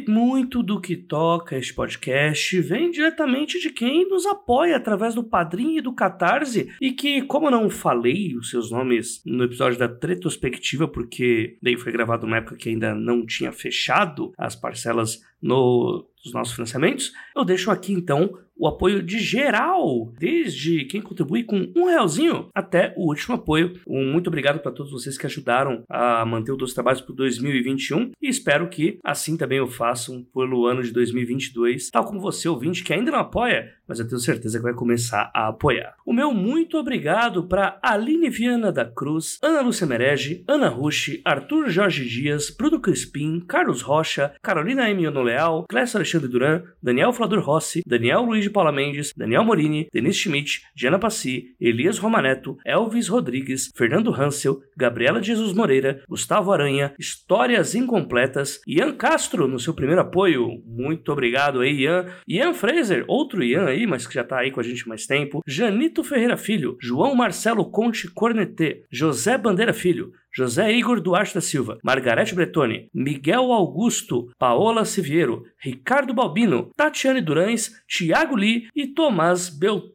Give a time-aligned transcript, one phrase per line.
[0.00, 5.22] E muito do que toca este podcast vem diretamente de quem nos apoia através do
[5.22, 9.86] Padrim e do Catarse, e que, como não falei os seus nomes no episódio da
[9.86, 16.08] Retrospectiva, porque daí foi gravado numa época que ainda não tinha fechado as parcelas no,
[16.22, 21.72] dos nossos financiamentos, eu deixo aqui então o apoio de geral, desde quem contribui com
[21.74, 23.80] um realzinho até o último apoio.
[23.88, 28.10] Um muito obrigado para todos vocês que ajudaram a manter o Dois Trabalhos para 2021
[28.20, 32.84] e espero que assim também o façam pelo ano de 2022, tal como você, ouvinte,
[32.84, 35.94] que ainda não apoia, mas eu tenho certeza que vai começar a apoiar.
[36.04, 41.70] O meu muito obrigado para Aline Viana da Cruz, Ana Lúcia Merege, Ana Rushi, Arthur
[41.70, 45.08] Jorge Dias, Bruno Crispim, Carlos Rocha, Carolina M.
[45.08, 50.18] Leal, Clécio Alexandre Duran, Daniel Flador Rossi, Daniel Luiz de Paula Mendes, Daniel Morini, Denise
[50.18, 57.74] Schmidt, Diana Passi, Elias Romaneto, Elvis Rodrigues, Fernando Hansel, Gabriela Jesus Moreira, Gustavo Aranha, Histórias
[57.74, 63.66] Incompletas, Ian Castro no seu primeiro apoio, muito obrigado aí Ian, Ian Fraser, outro Ian
[63.66, 67.14] aí, mas que já tá aí com a gente mais tempo, Janito Ferreira Filho, João
[67.14, 74.32] Marcelo Conte Cornetê, José Bandeira Filho, José Igor Duarte da Silva, Margarete Bretoni, Miguel Augusto,
[74.38, 79.48] Paola Siviero, Ricardo Balbino, Tatiane Durães, Tiago Lee e Tomás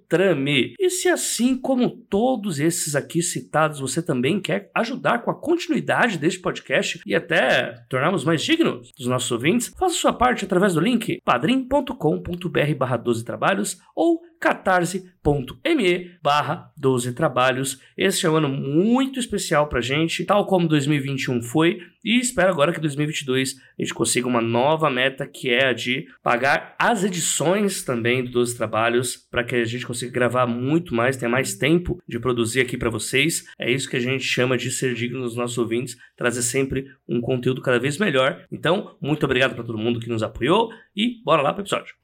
[0.07, 0.75] Beltrame.
[0.79, 6.17] E se assim como todos esses aqui citados, você também quer ajudar com a continuidade
[6.17, 10.79] deste podcast e até tornarmos mais dignos dos nossos ouvintes, faça sua parte através do
[10.79, 17.79] link padrim.com.br barra 12 trabalhos ou catarse.me barra 12 trabalhos.
[17.97, 22.71] Este é um ano muito especial pra gente, tal como 2021 foi, e espero agora
[22.71, 27.83] que 2022 a gente consiga uma nova meta que é a de pagar as edições
[27.83, 32.01] também do 12 trabalhos para que a gente consiga gravar muito mais, tenha mais tempo
[32.07, 33.45] de produzir aqui para vocês.
[33.59, 37.21] É isso que a gente chama de ser digno dos nossos ouvintes, trazer sempre um
[37.21, 38.45] conteúdo cada vez melhor.
[38.51, 41.95] Então, muito obrigado para todo mundo que nos apoiou e bora lá para o episódio.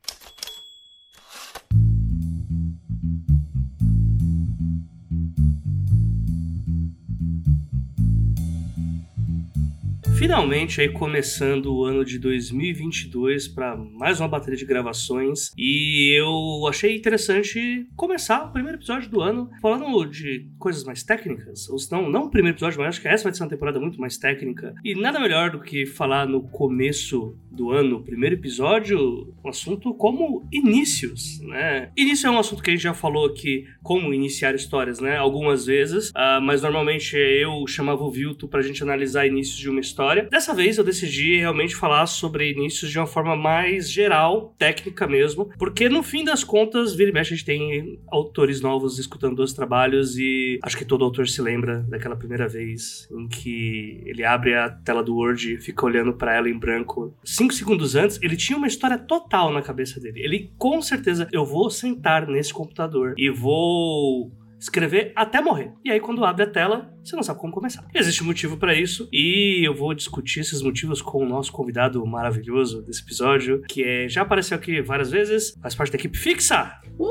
[10.22, 16.68] Finalmente aí começando o ano de 2022 para mais uma bateria de gravações e eu
[16.68, 22.08] achei interessante começar o primeiro episódio do ano falando de coisas mais técnicas, ou não,
[22.08, 24.76] não o primeiro episódio, mas acho que essa vai ser uma temporada muito mais técnica
[24.86, 30.48] e nada melhor do que falar no começo do ano, primeiro episódio, um assunto como
[30.52, 31.92] inícios, né?
[31.98, 35.18] Início é um assunto que a gente já falou aqui, como iniciar histórias, né?
[35.18, 39.82] Algumas vezes, uh, mas normalmente eu chamava o Vilto pra gente analisar inícios de uma
[39.82, 40.28] história história.
[40.30, 45.50] Dessa vez eu decidi realmente falar sobre inícios de uma forma mais geral, técnica mesmo,
[45.58, 49.54] porque no fim das contas, vira e mexe, a gente tem autores novos escutando dois
[49.54, 54.56] trabalhos e acho que todo autor se lembra daquela primeira vez em que ele abre
[54.56, 57.16] a tela do Word e fica olhando para ela em branco.
[57.24, 60.22] Cinco segundos antes, ele tinha uma história total na cabeça dele.
[60.22, 65.74] Ele com certeza, eu vou sentar nesse computador e vou escrever até morrer.
[65.84, 67.84] E aí, quando abre a tela, você não sabe como começar.
[67.94, 72.06] Existe um motivo para isso e eu vou discutir esses motivos com o nosso convidado
[72.06, 76.80] maravilhoso desse episódio, que é, já apareceu aqui várias vezes, faz parte da equipe fixa
[76.98, 77.10] Uhul!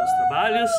[0.00, 0.70] dos trabalhos.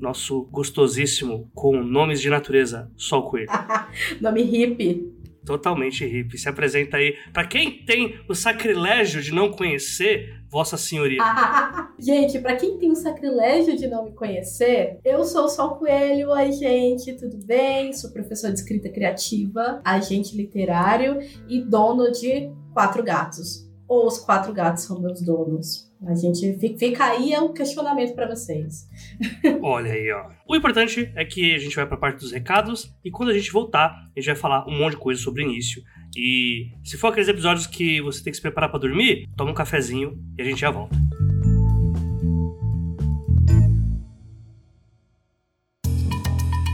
[0.00, 3.48] Nosso gostosíssimo, com nomes de natureza, Sol Coelho.
[4.20, 5.15] Nome hippie.
[5.46, 6.36] Totalmente hippie.
[6.36, 7.14] Se apresenta aí.
[7.32, 11.22] Para quem tem o sacrilégio de não conhecer Vossa Senhoria.
[11.98, 16.30] gente, para quem tem o sacrilégio de não me conhecer, eu sou o Sol Coelho.
[16.30, 17.92] Oi, gente, tudo bem?
[17.92, 21.18] Sou professor de escrita criativa, agente literário
[21.48, 23.64] e dono de quatro gatos.
[23.86, 25.85] Ou os quatro gatos são meus donos.
[26.04, 28.88] A gente fica aí é um questionamento para vocês.
[29.62, 30.28] Olha aí, ó.
[30.46, 33.34] O importante é que a gente vai para a parte dos recados e quando a
[33.34, 35.82] gente voltar, a gente vai falar um monte de coisa sobre o início.
[36.14, 39.54] E se for aqueles episódios que você tem que se preparar para dormir, toma um
[39.54, 40.96] cafezinho e a gente já volta.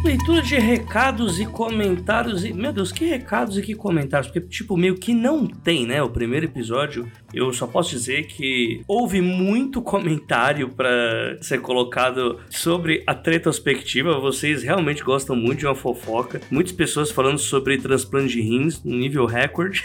[0.04, 2.44] Leitura de recados e comentários.
[2.44, 4.30] E, meu Deus, que recados e que comentários?
[4.30, 6.02] Porque, tipo, meio que não tem, né?
[6.02, 13.02] O primeiro episódio eu só posso dizer que houve muito comentário para ser colocado sobre
[13.06, 14.18] a retrospectiva.
[14.18, 16.40] Vocês realmente gostam muito de uma fofoca.
[16.50, 19.84] Muitas pessoas falando sobre transplante de rins no nível recorde.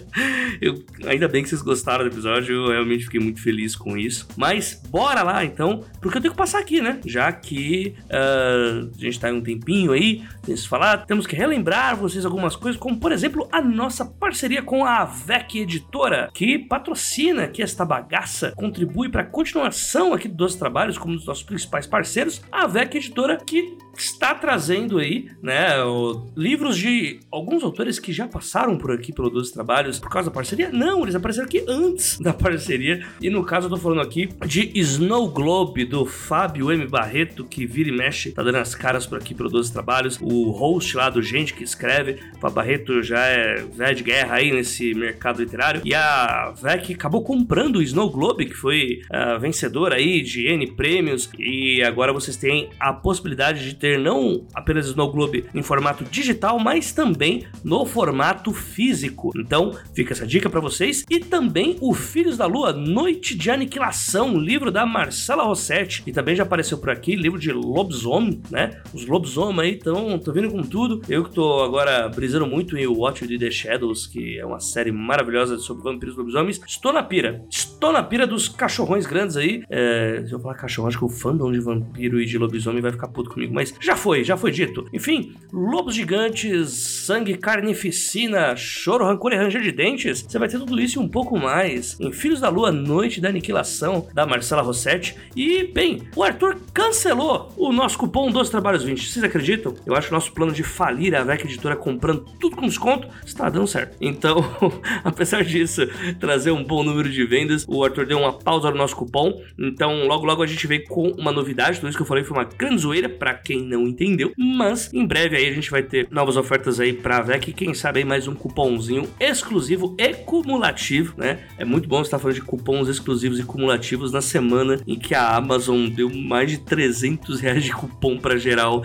[0.60, 4.26] eu, ainda bem que vocês gostaram do episódio, eu realmente fiquei muito feliz com isso.
[4.36, 7.00] Mas bora lá então, porque eu tenho que passar aqui, né?
[7.04, 11.36] Já que uh, a gente tá em um tempinho aí, tem que falar, temos que
[11.36, 16.58] relembrar vocês algumas coisas, como por exemplo a nossa parceria com a VEC Editora, que
[16.78, 21.42] patrocina aqui esta bagaça, contribui para a continuação aqui dos trabalhos como um dos nossos
[21.42, 27.98] principais parceiros, a VEC Editora, que está trazendo aí, né, o, livros de alguns autores
[27.98, 30.70] que já passaram por aqui pelo 12 Trabalhos por causa da parceria?
[30.70, 33.04] Não, eles apareceram aqui antes da parceria.
[33.20, 36.86] E no caso eu tô falando aqui de Snow Globe, do Fábio M.
[36.86, 40.18] Barreto, que vira e mexe, tá dando as caras por aqui pelo 12 Trabalhos.
[40.20, 42.20] O host lá do Gente que Escreve.
[42.40, 45.82] O Barreto já é velho de guerra aí nesse mercado literário.
[45.84, 50.66] E a VEC acabou comprando o Snow Globe, que foi uh, vencedor aí de N
[50.72, 51.30] prêmios.
[51.38, 56.58] E agora vocês têm a possibilidade de ter não apenas Snow Globe em formato digital,
[56.58, 59.32] mas também no formato físico.
[59.36, 61.04] Então, fica essa dica para vocês.
[61.10, 66.34] E também o Filhos da Lua, Noite de Aniquilação, livro da Marcela Rossetti, que também
[66.34, 68.80] já apareceu por aqui, livro de lobisomem, né?
[68.92, 71.02] Os lobisomem aí estão vindo com tudo.
[71.08, 75.58] Eu que tô agora brisando muito em Watch the Shadows, que é uma série maravilhosa
[75.58, 76.57] sobre vampiros e lobisomens.
[76.66, 77.44] Estou na pira.
[77.50, 79.62] Estou na pira dos cachorrões grandes aí.
[79.68, 82.92] É, se eu falar cachorro, acho que o fandom de vampiro e de lobisomem vai
[82.92, 84.86] ficar puto comigo, mas já foi, já foi dito.
[84.92, 90.24] Enfim, lobos gigantes, sangue, carnificina, choro, rancor e ranger de dentes.
[90.28, 93.28] Você vai ter tudo isso e um pouco mais em Filhos da Lua, Noite da
[93.28, 95.16] Aniquilação, da Marcela Rossetti.
[95.34, 99.10] E, bem, o Arthur cancelou o nosso cupom dos Trabalhos 20.
[99.10, 99.74] Vocês acreditam?
[99.86, 103.08] Eu acho que o nosso plano de falir a VEC Editora comprando tudo com desconto
[103.24, 103.96] está dando certo.
[104.00, 104.44] Então,
[105.04, 105.82] apesar disso,
[106.18, 109.40] trazer um bom número de vendas, o Arthur deu uma pausa no nosso cupom.
[109.58, 111.78] Então, logo logo a gente veio com uma novidade.
[111.78, 114.32] Tudo isso que eu falei foi uma grande zoeira para quem não entendeu.
[114.36, 117.52] Mas em breve aí a gente vai ter novas ofertas aí pra VEC.
[117.52, 121.40] Quem sabe aí mais um cupomzinho exclusivo e cumulativo, né?
[121.58, 125.36] É muito bom estar falando de cupons exclusivos e cumulativos na semana em que a
[125.36, 128.82] Amazon deu mais de 300 reais de cupom para geral.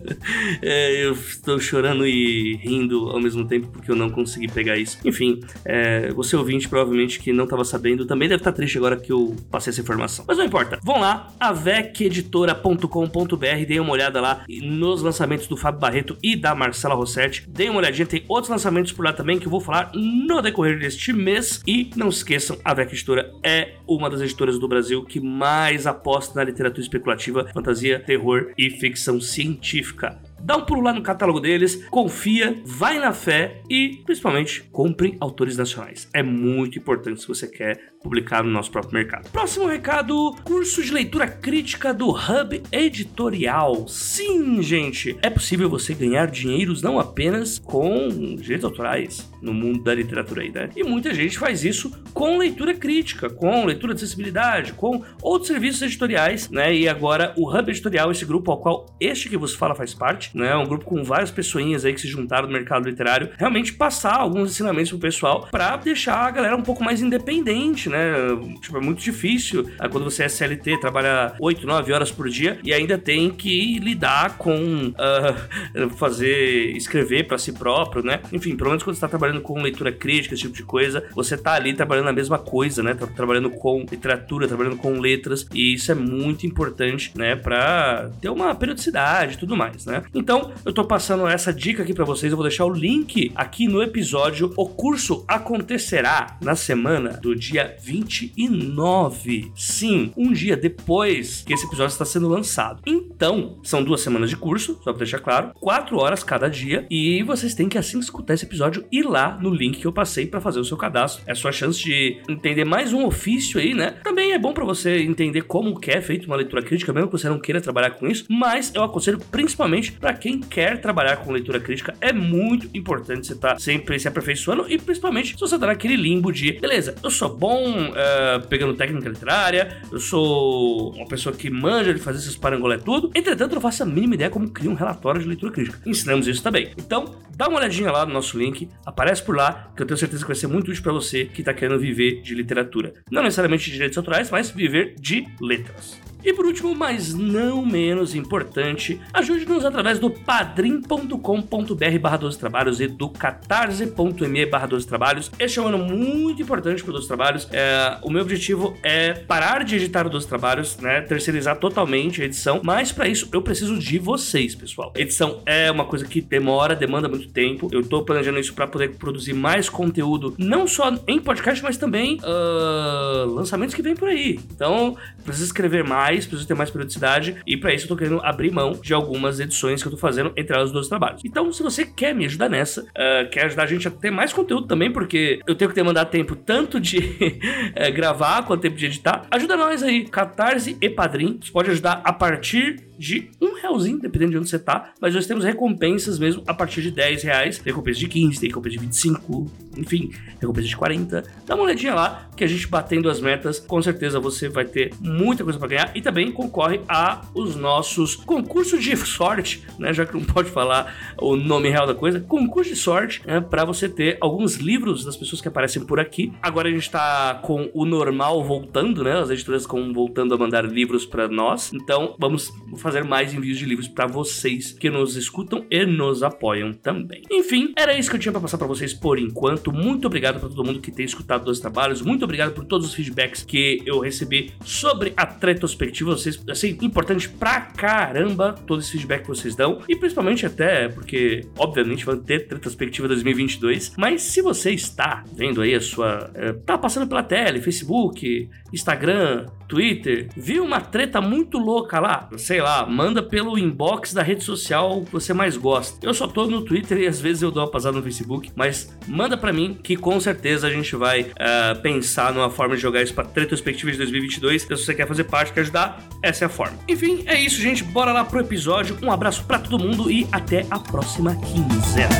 [0.62, 4.98] é, eu estou chorando e rindo ao mesmo tempo porque eu não consegui pegar isso.
[5.04, 9.12] Enfim, é, você ouvinte provavelmente que não estava sabendo também deve estar triste agora que
[9.12, 10.24] eu passei essa informação.
[10.26, 10.78] Mas não importa.
[10.82, 16.94] Vão lá, aveceditora.com.br, deem uma olhada lá nos lançamentos do Fábio Barreto e da Marcela
[16.94, 17.48] Rossetti.
[17.48, 20.78] Deem uma olhadinha, tem outros lançamentos por lá também que eu vou falar no decorrer
[20.78, 21.60] deste mês.
[21.66, 26.38] E não esqueçam, a VEC Editora é uma das editoras do Brasil que mais aposta
[26.38, 31.84] na literatura especulativa, fantasia, terror e ficção científica dá um pulo lá no catálogo deles,
[31.86, 36.08] confia, vai na fé e, principalmente, compre autores nacionais.
[36.12, 39.30] É muito importante se você quer publicar no nosso próprio mercado.
[39.30, 43.86] Próximo recado: curso de leitura crítica do Hub Editorial.
[43.88, 49.94] Sim, gente, é possível você ganhar dinheiros não apenas com direitos autorais no mundo da
[49.94, 50.70] literatura aí, né?
[50.76, 55.82] E muita gente faz isso com leitura crítica, com leitura de acessibilidade, com outros serviços
[55.82, 56.74] editoriais, né?
[56.74, 60.36] E agora o Hub Editorial, esse grupo ao qual este que vos fala faz parte,
[60.36, 60.54] né?
[60.56, 64.50] Um grupo com várias pessoinhas aí que se juntaram no mercado literário, realmente passar alguns
[64.50, 68.12] ensinamentos pro pessoal para deixar a galera um pouco mais independente, né?
[68.60, 72.58] Tipo, é muito difícil ah, quando você é CLT, trabalha 8, 9 horas por dia
[72.64, 78.20] e ainda tem que lidar com uh, fazer, escrever para si próprio, né?
[78.32, 81.36] Enfim, pelo menos quando você tá trabalhando com leitura crítica, esse tipo de coisa, você
[81.36, 82.94] tá ali trabalhando a mesma coisa, né?
[82.94, 87.36] Tá trabalhando com literatura, trabalhando com letras e isso é muito importante, né?
[87.36, 90.02] Pra ter uma periodicidade e tudo mais, né?
[90.14, 93.68] Então, eu tô passando essa dica aqui para vocês, eu vou deixar o link aqui
[93.68, 94.52] no episódio.
[94.56, 99.52] O curso acontecerá na semana do dia 29.
[99.56, 102.80] Sim, um dia depois que esse episódio está sendo lançado.
[102.86, 107.22] Então, são duas semanas de curso, só pra deixar claro, quatro horas cada dia, e
[107.24, 110.26] vocês têm que, assim que escutar esse episódio, ir lá no link que eu passei
[110.26, 111.24] para fazer o seu cadastro.
[111.26, 113.96] É a sua chance de entender mais um ofício aí, né?
[114.04, 117.18] Também é bom para você entender como que é feito uma leitura crítica, mesmo que
[117.18, 121.16] você não queira trabalhar com isso, mas eu aconselho principalmente para para quem quer trabalhar
[121.16, 125.40] com leitura crítica, é muito importante você estar tá sempre se aperfeiçoando e principalmente se
[125.40, 130.94] você tá naquele limbo de, beleza, eu sou bom uh, pegando técnica literária, eu sou
[130.94, 133.10] uma pessoa que manja de fazer esses parangolé tudo.
[133.14, 135.78] Entretanto, eu não faço a mínima ideia como criar um relatório de leitura crítica.
[135.86, 136.70] Ensinamos isso também.
[136.76, 140.22] Então, dá uma olhadinha lá no nosso link, aparece por lá, que eu tenho certeza
[140.22, 142.94] que vai ser muito útil para você que está querendo viver de literatura.
[143.10, 146.00] Não necessariamente de direitos autorais, mas viver de letras.
[146.24, 152.86] E por último, mas não menos importante, ajude-nos através do padrim.com.br barra 12 trabalhos e
[152.86, 155.30] do catarse.me barra 12 trabalhos.
[155.38, 157.48] Este é um ano muito importante para 12 trabalhos.
[157.50, 161.00] É, o meu objetivo é parar de editar 12 trabalhos, né?
[161.00, 164.92] Terceirizar totalmente a edição, mas para isso eu preciso de vocês, pessoal.
[164.96, 167.68] Edição é uma coisa que demora, demanda muito tempo.
[167.72, 172.18] Eu tô planejando isso para poder produzir mais conteúdo, não só em podcast, mas também
[172.22, 174.38] uh, lançamentos que vem por aí.
[174.54, 178.20] Então, preciso escrever mais mais, preciso ter mais periodicidade, e para isso eu tô querendo
[178.22, 181.22] abrir mão de algumas edições que eu tô fazendo entre os dois trabalhos.
[181.24, 184.32] Então, se você quer me ajudar nessa, uh, quer ajudar a gente a ter mais
[184.32, 188.76] conteúdo também, porque eu tenho que ter mandado tempo tanto de uh, gravar quanto tempo
[188.76, 191.38] de editar, ajuda nós aí, Catarse e Padrim.
[191.42, 195.26] Você pode ajudar a partir de um realzinho, dependendo de onde você tá, mas nós
[195.26, 199.50] temos recompensas mesmo a partir de 10 reais, recompensa de 15, tem recompensa de 25,
[199.76, 201.24] enfim, recompensa de 40.
[201.46, 204.92] Dá uma olhadinha lá, que a gente batendo as metas, com certeza você vai ter
[205.00, 210.04] muita coisa para ganhar e também concorre a os nossos concursos de sorte, né, já
[210.06, 213.88] que não pode falar o nome real da coisa, concurso de sorte, né, para você
[213.88, 216.32] ter alguns livros das pessoas que aparecem por aqui.
[216.42, 220.64] Agora a gente tá com o normal voltando, né, as editoras com voltando a mandar
[220.64, 221.72] livros para nós.
[221.72, 226.22] Então, vamos fazer fazer mais envios de livros para vocês que nos escutam e nos
[226.22, 227.22] apoiam também.
[227.30, 229.72] Enfim, era isso que eu tinha para passar para vocês por enquanto.
[229.72, 232.02] Muito obrigado para todo mundo que tem escutado os trabalhos.
[232.02, 236.14] Muito obrigado por todos os feedbacks que eu recebi sobre a retrospectiva.
[236.14, 239.80] Vocês, assim, importante pra caramba todo esse feedback que vocês dão.
[239.88, 243.94] E principalmente até porque, obviamente, vai ter retrospectiva 2022.
[243.96, 246.30] Mas se você está vendo aí a sua.
[246.34, 252.60] É, tá passando pela tela, Facebook, Instagram, Twitter, viu uma treta muito louca lá, sei
[252.60, 256.04] lá, manda pelo inbox da rede social que você mais gosta.
[256.04, 258.96] Eu só tô no Twitter e às vezes eu dou uma passada no Facebook, mas
[259.06, 263.02] manda para mim que com certeza a gente vai uh, pensar numa forma de jogar
[263.02, 264.64] isso pra retrospectiva de 2022.
[264.64, 266.78] Então, se você quer fazer parte, quer ajudar, essa é a forma.
[266.88, 267.84] Enfim, é isso, gente.
[267.84, 268.96] Bora lá pro episódio.
[269.02, 272.14] Um abraço para todo mundo e até a próxima quinzena.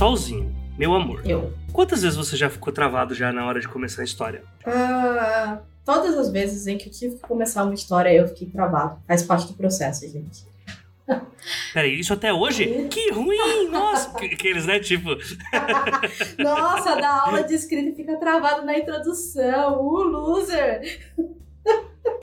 [0.00, 1.20] Solzinho, meu amor.
[1.26, 1.52] Eu.
[1.74, 4.42] Quantas vezes você já ficou travado já na hora de começar a história?
[4.64, 8.98] Ah, todas as vezes em que eu tive que começar uma história, eu fiquei travado.
[9.06, 10.46] Faz parte do processo, gente.
[11.74, 12.88] Peraí, isso até hoje?
[12.88, 13.68] que ruim!
[13.68, 14.16] Nossa!
[14.16, 14.80] Aqueles, né?
[14.80, 15.10] Tipo.
[16.42, 19.82] Nossa, da aula de escrita fica travado na introdução.
[19.82, 20.98] O uh, loser!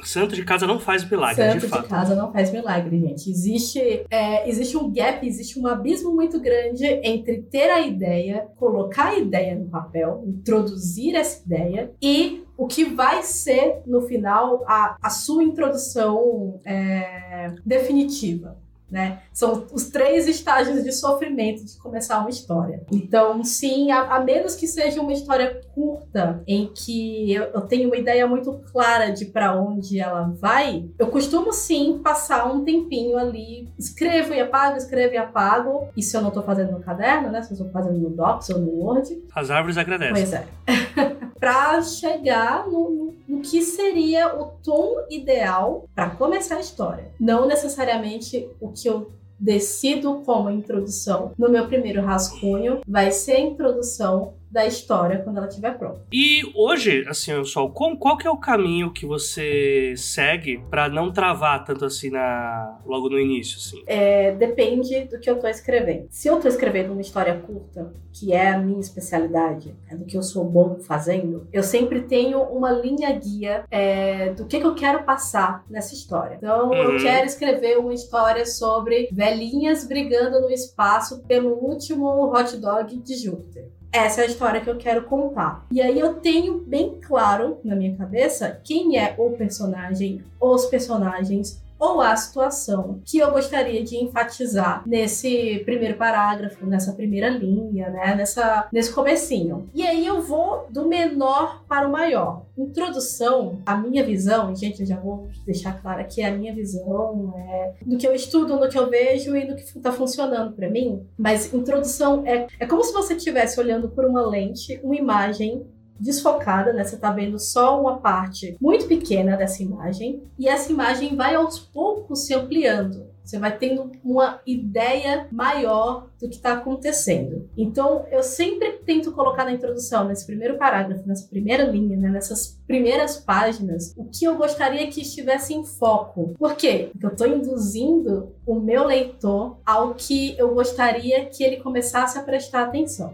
[0.04, 1.84] Santo de casa não faz milagre, Santo de fato.
[1.84, 3.30] de casa não faz milagre, gente.
[3.30, 9.10] Existe, é, existe um gap, existe um abismo muito grande entre ter a ideia, colocar
[9.10, 14.98] a ideia no papel, introduzir essa ideia e o que vai ser, no final, a,
[15.02, 18.58] a sua introdução é, definitiva
[18.90, 19.20] né?
[19.34, 22.84] São os três estágios de sofrimento de começar uma história.
[22.92, 27.88] Então, sim, a, a menos que seja uma história curta, em que eu, eu tenho
[27.88, 33.18] uma ideia muito clara de para onde ela vai, eu costumo sim passar um tempinho
[33.18, 35.90] ali, escrevo e apago, escrevo e apago.
[35.96, 37.42] Isso eu não tô fazendo no caderno, né?
[37.42, 39.24] Se eu tô fazendo no Docs ou no Word.
[39.36, 40.14] As árvores agradecem.
[40.14, 40.48] Pois é.
[41.40, 47.12] para chegar no, no que seria o tom ideal para começar a história.
[47.20, 53.40] Não necessariamente o que eu decido como introdução no meu primeiro rascunho vai ser a
[53.40, 56.02] introdução da história quando ela estiver pronta.
[56.12, 61.12] E hoje, assim, Sol, qual, qual que é o caminho que você segue para não
[61.12, 63.84] travar tanto assim na logo no início, assim?
[63.86, 66.08] É, depende do que eu tô escrevendo.
[66.10, 70.18] Se eu tô escrevendo uma história curta, que é a minha especialidade, é do que
[70.18, 74.74] eu sou bom fazendo, eu sempre tenho uma linha guia é, do que, que eu
[74.74, 76.36] quero passar nessa história.
[76.36, 76.74] Então, uhum.
[76.74, 83.16] eu quero escrever uma história sobre velhinhas brigando no espaço pelo último hot dog de
[83.16, 85.66] Júpiter essa é a história que eu quero contar.
[85.72, 91.62] E aí eu tenho bem claro na minha cabeça quem é o personagem, os personagens,
[91.80, 98.16] ou a situação que eu gostaria de enfatizar nesse primeiro parágrafo, nessa primeira linha, né,
[98.16, 99.70] nessa nesse comecinho.
[99.74, 102.46] E aí eu vou do menor para o maior.
[102.58, 107.74] Introdução, a minha visão, gente, eu já vou deixar claro aqui a minha visão é
[107.86, 111.06] do que eu estudo, no que eu vejo e do que está funcionando para mim.
[111.18, 115.66] Mas introdução é é como se você estivesse olhando por uma lente, uma imagem
[116.00, 116.84] desfocada, né?
[116.84, 121.60] Você tá vendo só uma parte muito pequena dessa imagem e essa imagem vai aos
[121.60, 123.08] poucos se ampliando.
[123.24, 127.50] Você vai tendo uma ideia maior do que está acontecendo.
[127.58, 132.60] Então, eu sempre tento colocar na introdução, nesse primeiro parágrafo, nessa primeira linha, né, nessas
[132.66, 136.36] primeiras páginas, o que eu gostaria que estivesse em foco.
[136.38, 136.90] Por quê?
[136.92, 142.24] Porque eu estou induzindo o meu leitor ao que eu gostaria que ele começasse a
[142.24, 143.14] prestar atenção.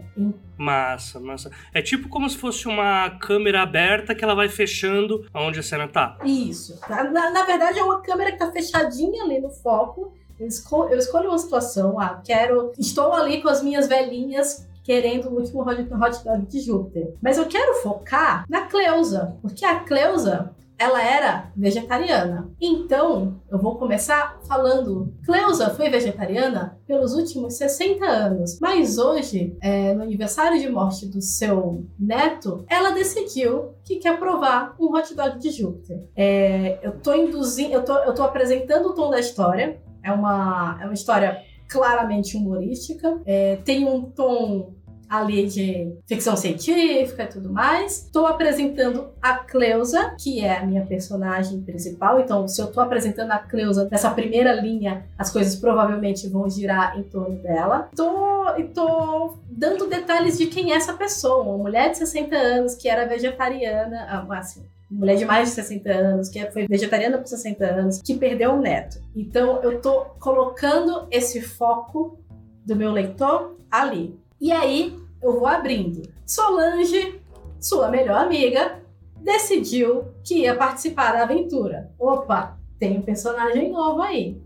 [0.56, 1.50] Massa, massa.
[1.72, 5.88] É tipo como se fosse uma câmera aberta que ela vai fechando onde a cena
[5.88, 6.18] tá.
[6.24, 6.78] Isso.
[6.88, 10.14] Na, na verdade, é uma câmera que tá fechadinha ali no foco.
[10.38, 12.72] Eu, escol eu escolho uma situação, ah, quero.
[12.78, 17.14] Estou ali com as minhas velhinhas querendo o último hot, hot dog de Júpiter.
[17.22, 22.50] Mas eu quero focar na Cleusa, porque a Cleusa ela era vegetariana.
[22.60, 25.14] Então, eu vou começar falando.
[25.24, 31.22] Cleusa foi vegetariana pelos últimos 60 anos, mas hoje, é, no aniversário de morte do
[31.22, 36.02] seu neto, ela decidiu que quer provar um hot dog de Júpiter.
[36.16, 39.80] É, eu tô induzindo, eu tô, eu tô apresentando o tom da história.
[40.04, 43.20] É uma, é uma história claramente humorística.
[43.24, 44.74] É, tem um tom
[45.08, 48.04] ali de ficção científica e tudo mais.
[48.04, 52.20] Estou apresentando a Cleusa, que é a minha personagem principal.
[52.20, 56.98] Então, se eu estou apresentando a Cleusa nessa primeira linha, as coisas provavelmente vão girar
[56.98, 57.90] em torno dela.
[57.94, 58.44] Tô,
[58.74, 61.44] tô dando detalhes de quem é essa pessoa.
[61.44, 65.90] Uma mulher de 60 anos que era vegetariana, ah, assim, mulher de mais de 60
[65.90, 69.00] anos, que foi vegetariana por 60 anos, que perdeu um neto.
[69.14, 72.18] Então eu tô colocando esse foco
[72.64, 74.18] do meu leitor ali.
[74.40, 76.02] E aí eu vou abrindo.
[76.26, 77.20] Solange,
[77.60, 78.80] sua melhor amiga,
[79.20, 81.90] decidiu que ia participar da aventura.
[81.98, 84.40] Opa, tem um personagem novo aí.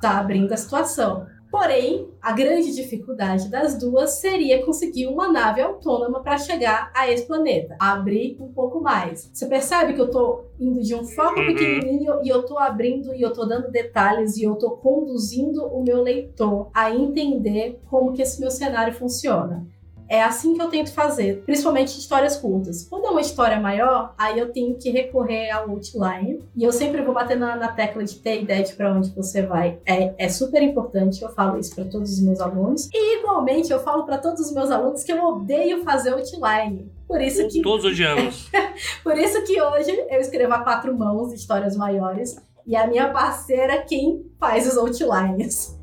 [0.00, 1.26] Tá abrindo a situação.
[1.52, 7.26] Porém, a grande dificuldade das duas seria conseguir uma nave autônoma para chegar a esse
[7.26, 7.76] planeta.
[7.78, 9.28] Abrir um pouco mais.
[9.30, 11.46] Você percebe que eu tô indo de um foco uhum.
[11.48, 15.84] pequenininho e eu tô abrindo e eu tô dando detalhes e eu tô conduzindo o
[15.84, 19.66] meu leitor a entender como que esse meu cenário funciona.
[20.08, 22.86] É assim que eu tento fazer, principalmente histórias curtas.
[22.88, 26.42] Quando é uma história maior, aí eu tenho que recorrer ao outline.
[26.54, 29.42] E eu sempre vou bater na, na tecla de ter ideia de para onde você
[29.42, 29.78] vai.
[29.86, 32.88] É, é super importante, eu falo isso para todos os meus alunos.
[32.92, 36.90] E igualmente eu falo para todos os meus alunos que eu odeio fazer outline.
[37.06, 37.60] Por isso que.
[37.60, 38.50] Todos odiamos.
[39.04, 42.36] Por isso que hoje eu escrevo a quatro mãos histórias maiores.
[42.66, 45.78] E a minha parceira quem faz os outlines.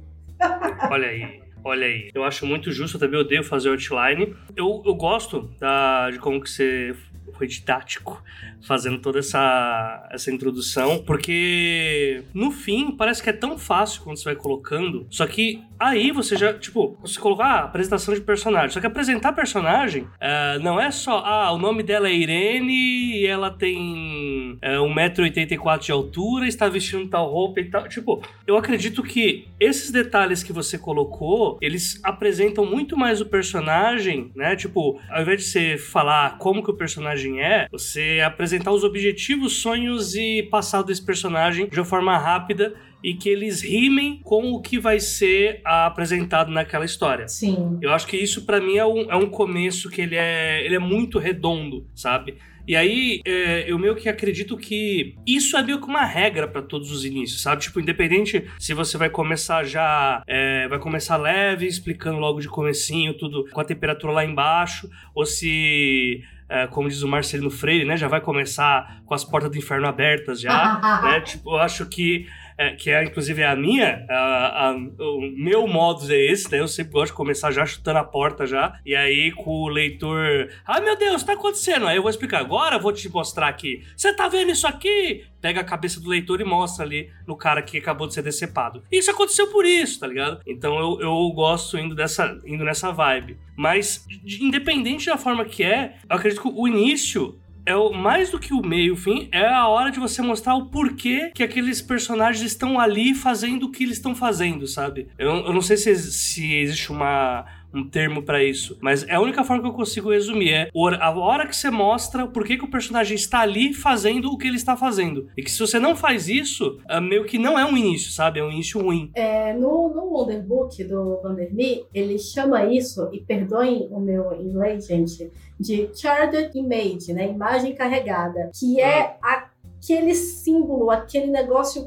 [0.90, 1.39] Olha aí.
[1.64, 4.36] Olha aí, eu acho muito justo, eu também odeio fazer outline.
[4.56, 6.96] Eu, eu gosto da, de como que você
[7.40, 8.22] foi didático
[8.62, 14.26] fazendo toda essa, essa introdução, porque no fim parece que é tão fácil quando você
[14.26, 18.82] vai colocando, só que aí você já, tipo, você colocar ah, apresentação de personagem, só
[18.82, 23.50] que apresentar personagem uh, não é só, ah, o nome dela é Irene e ela
[23.50, 29.02] tem uh, é, 1,84m de altura, está vestindo tal roupa e tal, tipo, eu acredito
[29.02, 35.22] que esses detalhes que você colocou, eles apresentam muito mais o personagem, né, tipo, ao
[35.22, 40.16] invés de você falar como que o personagem é, você apresenta apresentar os objetivos, sonhos
[40.16, 44.80] e passado desse personagem de uma forma rápida e que eles rimem com o que
[44.80, 47.28] vai ser apresentado naquela história.
[47.28, 47.78] Sim.
[47.82, 50.76] Eu acho que isso para mim é um, é um começo que ele é, ele
[50.76, 52.36] é muito redondo, sabe?
[52.68, 56.62] E aí, é, eu meio que acredito que isso é meio que uma regra para
[56.62, 57.62] todos os inícios, sabe?
[57.62, 63.14] Tipo, independente se você vai começar já, é, vai começar leve, explicando logo de comecinho
[63.14, 67.96] tudo com a temperatura lá embaixo, ou se é, como diz o Marcelino Freire, né?
[67.96, 71.22] Já vai começar com as portas do inferno abertas já, né?
[71.22, 72.28] Tipo, eu acho que
[72.60, 76.60] é, que é inclusive a minha, a, a, o meu modus é esse, né?
[76.60, 80.50] Eu sempre gosto de começar já chutando a porta já, e aí com o leitor,
[80.68, 81.88] ai meu Deus, tá acontecendo?
[81.88, 83.82] Aí eu vou explicar agora, vou te mostrar aqui.
[83.96, 85.24] Você tá vendo isso aqui?
[85.40, 88.84] Pega a cabeça do leitor e mostra ali no cara que acabou de ser decepado.
[88.92, 90.42] Isso aconteceu por isso, tá ligado?
[90.46, 93.38] Então eu, eu gosto indo, dessa, indo nessa vibe.
[93.56, 94.06] Mas,
[94.42, 98.52] independente da forma que é, eu acredito que o início é o, mais do que
[98.52, 102.80] o meio, fim, é a hora de você mostrar o porquê que aqueles personagens estão
[102.80, 105.08] ali fazendo o que eles estão fazendo, sabe?
[105.18, 108.78] Eu, eu não sei se, se existe uma um termo para isso.
[108.82, 110.52] Mas é a única forma que eu consigo resumir.
[110.52, 114.38] É a hora que você mostra por que, que o personagem está ali fazendo o
[114.38, 115.28] que ele está fazendo.
[115.38, 118.40] E que se você não faz isso, é meio que não é um início, sabe?
[118.40, 119.12] É um início ruim.
[119.14, 125.32] É, no, no Wonderbook do Vandermeer, ele chama isso, e perdoem o meu inglês, gente,
[125.60, 127.30] de charted image, né?
[127.30, 131.86] Imagem carregada, que é aquele símbolo, aquele negócio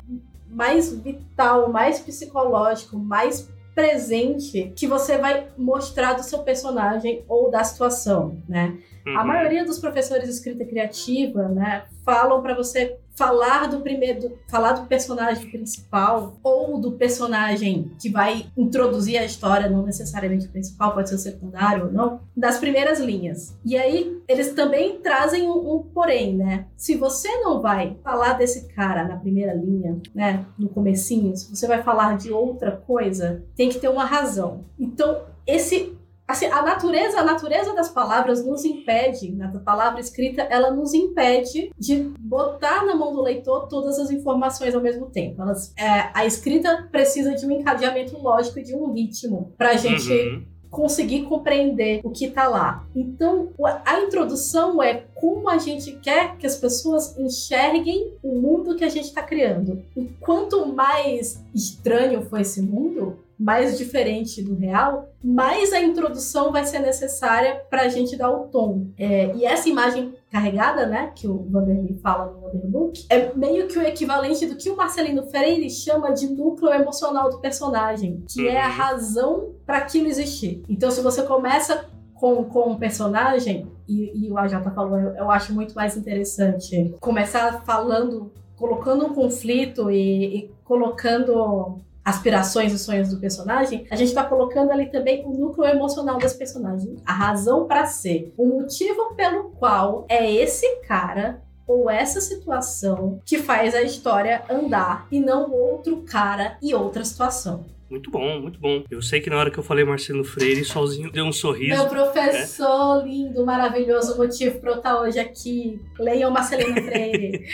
[0.49, 7.65] mais vital, mais psicológico, mais presente que você vai mostrar do seu personagem ou da
[7.65, 8.79] situação, né?
[9.07, 9.19] Uhum.
[9.19, 14.39] A maioria dos professores de escrita criativa, né, falam para você falar do primeiro, do,
[14.49, 20.51] falar do personagem principal ou do personagem que vai introduzir a história, não necessariamente o
[20.51, 23.57] principal, pode ser o secundário ou não, das primeiras linhas.
[23.65, 26.67] E aí eles também trazem um, um porém, né?
[26.77, 31.67] Se você não vai falar desse cara na primeira linha, né, no comecinho, se você
[31.67, 34.65] vai falar de outra coisa, tem que ter uma razão.
[34.79, 35.97] Então, esse
[36.33, 41.71] Assim, a natureza, a natureza das palavras nos impede, na palavra escrita, ela nos impede
[41.79, 45.43] de botar na mão do leitor todas as informações ao mesmo tempo.
[45.43, 49.77] Elas, é, a escrita precisa de um encadeamento lógico e de um ritmo para a
[49.77, 50.43] gente uhum.
[50.71, 52.87] conseguir compreender o que está lá.
[52.97, 53.51] Então,
[53.85, 58.89] a introdução é como a gente quer que as pessoas enxerguem o mundo que a
[58.89, 59.83] gente está criando.
[59.95, 66.65] E quanto mais estranho for esse mundo, mais diferente do real, mais a introdução vai
[66.65, 68.87] ser necessária para a gente dar o tom.
[68.97, 73.79] É, e essa imagem carregada, né, que o Vanderlei fala no Wonderbook, é meio que
[73.79, 78.63] o equivalente do que o Marcelino Freire chama de núcleo emocional do personagem, que é
[78.63, 78.73] a uhum.
[78.73, 80.63] razão para aquilo existir.
[80.69, 85.31] Então, se você começa com, com um personagem, e, e o AJ falou, eu, eu
[85.31, 93.09] acho muito mais interessante começar falando, colocando um conflito e, e colocando aspirações e sonhos
[93.09, 97.67] do personagem, a gente está colocando ali também o núcleo emocional das personagens, a razão
[97.67, 103.83] para ser, o motivo pelo qual é esse cara ou essa situação que faz a
[103.83, 107.65] história andar e não outro cara e outra situação.
[107.89, 108.83] Muito bom, muito bom.
[108.91, 111.77] Eu sei que na hora que eu falei Marcelo Freire, sozinho deu um sorriso.
[111.77, 113.11] Meu professor né?
[113.11, 115.79] lindo, maravilhoso, motivo para eu estar hoje aqui.
[115.99, 117.47] Leiam Marcelino Freire.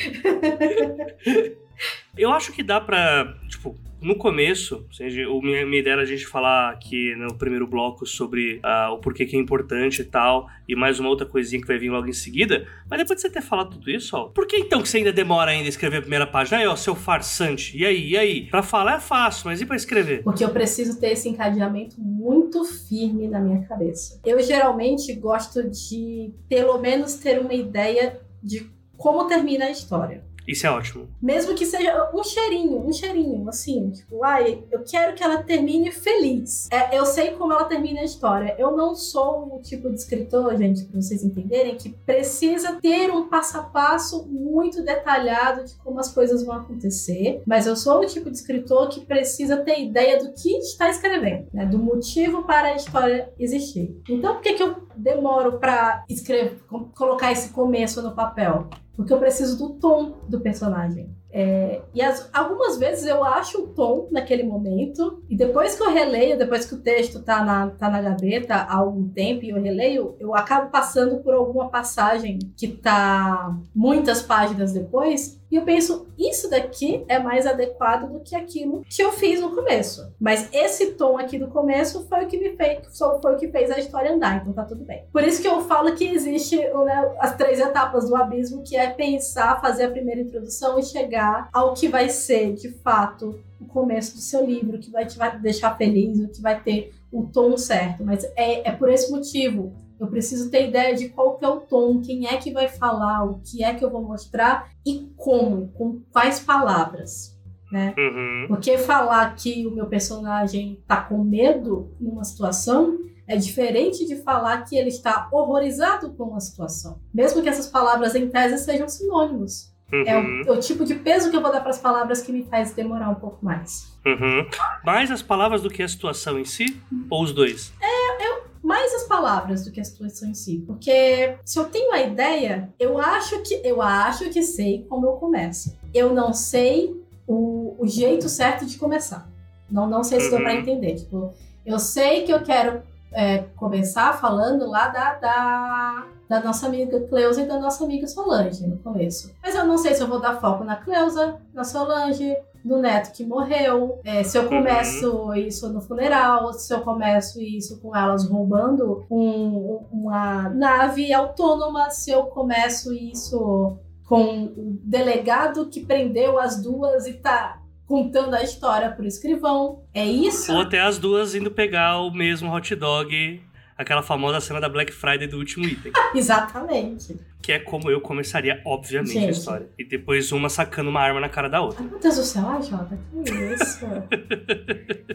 [2.16, 6.06] eu acho que dá para, tipo, no começo, seja, o minha, minha ideia era a
[6.06, 10.48] gente falar aqui no primeiro bloco sobre uh, o porquê que é importante e tal,
[10.68, 12.66] e mais uma outra coisinha que vai vir logo em seguida.
[12.88, 15.12] Mas depois de você ter falado tudo isso, ó, por que então que você ainda
[15.12, 16.58] demora ainda a escrever a primeira página?
[16.58, 17.76] Aí, ó, seu farsante.
[17.76, 18.46] E aí, e aí?
[18.46, 20.22] Pra falar é fácil, mas e pra escrever?
[20.22, 24.20] Porque eu preciso ter esse encadeamento muito firme na minha cabeça.
[24.24, 30.27] Eu geralmente gosto de, pelo menos, ter uma ideia de como termina a história.
[30.48, 31.06] Isso é ótimo.
[31.20, 35.92] Mesmo que seja um cheirinho, um cheirinho, assim, tipo, ai, eu quero que ela termine
[35.92, 36.68] feliz.
[36.72, 38.56] É, eu sei como ela termina a história.
[38.58, 43.28] Eu não sou o tipo de escritor, gente, pra vocês entenderem, que precisa ter um
[43.28, 47.42] passo a passo muito detalhado de como as coisas vão acontecer.
[47.46, 51.48] Mas eu sou o tipo de escritor que precisa ter ideia do que está escrevendo,
[51.52, 51.66] né?
[51.66, 54.00] Do motivo para a história existir.
[54.08, 56.58] Então, por que, que eu demoro para escrever,
[56.96, 58.68] colocar esse começo no papel?
[58.98, 61.08] Porque eu preciso do tom do personagem.
[61.30, 65.90] É, e as, algumas vezes eu acho o tom naquele momento, e depois que eu
[65.90, 69.60] releio, depois que o texto tá na, tá na gaveta há algum tempo e eu
[69.60, 76.06] releio, eu acabo passando por alguma passagem que tá muitas páginas depois, e eu penso,
[76.18, 80.12] isso daqui é mais adequado do que aquilo que eu fiz no começo.
[80.20, 82.80] Mas esse tom aqui do começo foi o que me fez,
[83.22, 85.04] foi o que fez a história andar, então tá tudo bem.
[85.10, 88.90] Por isso que eu falo que existe né, as três etapas do abismo, que é
[88.90, 93.66] pensar, fazer a primeira introdução e chegar chegar ao que vai ser, de fato, o
[93.66, 97.24] começo do seu livro, que vai te vai deixar feliz, o que vai ter o
[97.24, 98.04] tom certo.
[98.04, 99.72] Mas é, é por esse motivo.
[99.98, 103.24] Eu preciso ter ideia de qual que é o tom, quem é que vai falar,
[103.24, 107.36] o que é que eu vou mostrar e como, com quais palavras.
[107.72, 107.94] Né?
[107.98, 108.46] Uhum.
[108.48, 114.64] Porque falar que o meu personagem tá com medo numa situação é diferente de falar
[114.64, 117.00] que ele está horrorizado com uma situação.
[117.12, 119.76] Mesmo que essas palavras em tese sejam sinônimos.
[119.92, 120.04] Uhum.
[120.06, 120.42] É, o, uhum.
[120.46, 122.72] é, o, tipo de peso que eu vou dar para as palavras que me faz
[122.72, 123.92] demorar um pouco mais.
[124.04, 124.46] Uhum.
[124.84, 126.80] Mais as palavras do que a situação em si?
[127.08, 127.72] Ou os dois?
[127.80, 130.62] É, eu, mais as palavras do que a situação em si.
[130.66, 135.12] Porque se eu tenho a ideia, eu acho que eu acho que sei como eu
[135.12, 135.78] começo.
[135.94, 136.94] Eu não sei
[137.26, 139.26] o, o jeito certo de começar.
[139.70, 140.36] Não, não sei se uhum.
[140.36, 140.94] deu para entender.
[140.96, 141.32] Tipo,
[141.64, 147.42] eu sei que eu quero é, começar falando lá da, da da nossa amiga Cleusa
[147.42, 149.34] e da nossa amiga Solange no começo.
[149.42, 153.12] Mas eu não sei se eu vou dar foco na Cleusa, na Solange, no neto
[153.12, 154.48] que morreu, é, se eu uhum.
[154.48, 155.34] começo uhum.
[155.34, 162.10] isso no funeral, se eu começo isso com elas roubando um, uma nave autônoma, se
[162.10, 168.90] eu começo isso com o delegado que prendeu as duas e tá contando a história
[168.90, 169.82] pro escrivão.
[169.94, 170.52] É isso?
[170.52, 173.40] Ou até as duas indo pegar o mesmo hot dog
[173.78, 175.92] aquela famosa cena da Black Friday do último item.
[176.12, 177.16] Exatamente.
[177.40, 179.28] Que é como eu começaria, obviamente, Gente.
[179.28, 179.68] a história.
[179.78, 181.80] E depois uma sacando uma arma na cara da outra.
[181.80, 183.86] Ai, meu Deus do céu, ai, Jota, que isso?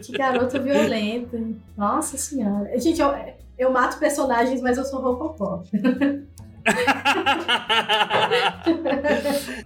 [0.02, 1.38] que garota violenta.
[1.76, 2.76] Nossa senhora.
[2.78, 3.14] Gente, eu,
[3.58, 5.62] eu mato personagens, mas eu sou Rococó.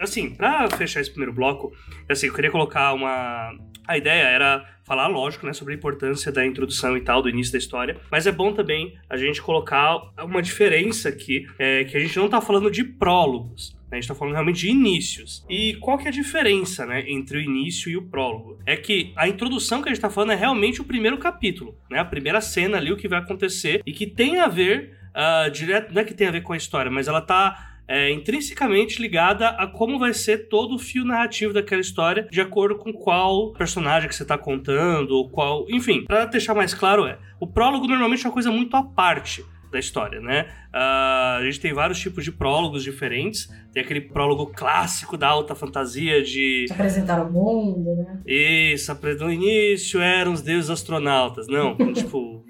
[0.00, 1.72] assim, pra fechar esse primeiro bloco,
[2.08, 3.52] assim, eu queria colocar uma.
[3.86, 7.52] A ideia era falar, lógico, né, sobre a importância da introdução e tal, do início
[7.52, 12.00] da história, mas é bom também a gente colocar uma diferença aqui, é, que a
[12.00, 13.76] gente não tá falando de prólogos.
[13.90, 15.44] né, A gente tá falando realmente de inícios.
[15.48, 18.58] E qual que é a diferença, né, entre o início e o prólogo?
[18.64, 21.98] É que a introdução que a gente tá falando é realmente o primeiro capítulo, né?
[21.98, 25.92] A primeira cena ali, o que vai acontecer, e que tem a ver, uh, direto,
[25.92, 29.48] não é que tem a ver com a história, mas ela tá é, intrinsecamente ligada
[29.48, 34.08] a como vai ser todo o fio narrativo daquela história, de acordo com qual personagem
[34.08, 35.66] que você está contando, ou qual.
[35.70, 37.18] Enfim, para deixar mais claro, é.
[37.40, 40.46] O prólogo normalmente é uma coisa muito à parte da história, né?
[40.68, 43.48] Uh, a gente tem vários tipos de prólogos diferentes.
[43.72, 46.66] Tem aquele prólogo clássico da alta fantasia de.
[46.70, 48.20] Apresentar o mundo, né?
[48.26, 51.46] Isso, no início eram os deuses astronautas.
[51.48, 52.44] Não, tipo.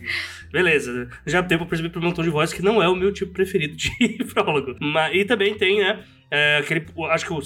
[0.50, 3.12] Beleza, já deu pra perceber pelo meu tom de voz que não é o meu
[3.12, 3.90] tipo preferido de
[4.32, 4.76] prólogo.
[4.80, 7.38] Mas, e também tem, né, é, aquele, acho que o,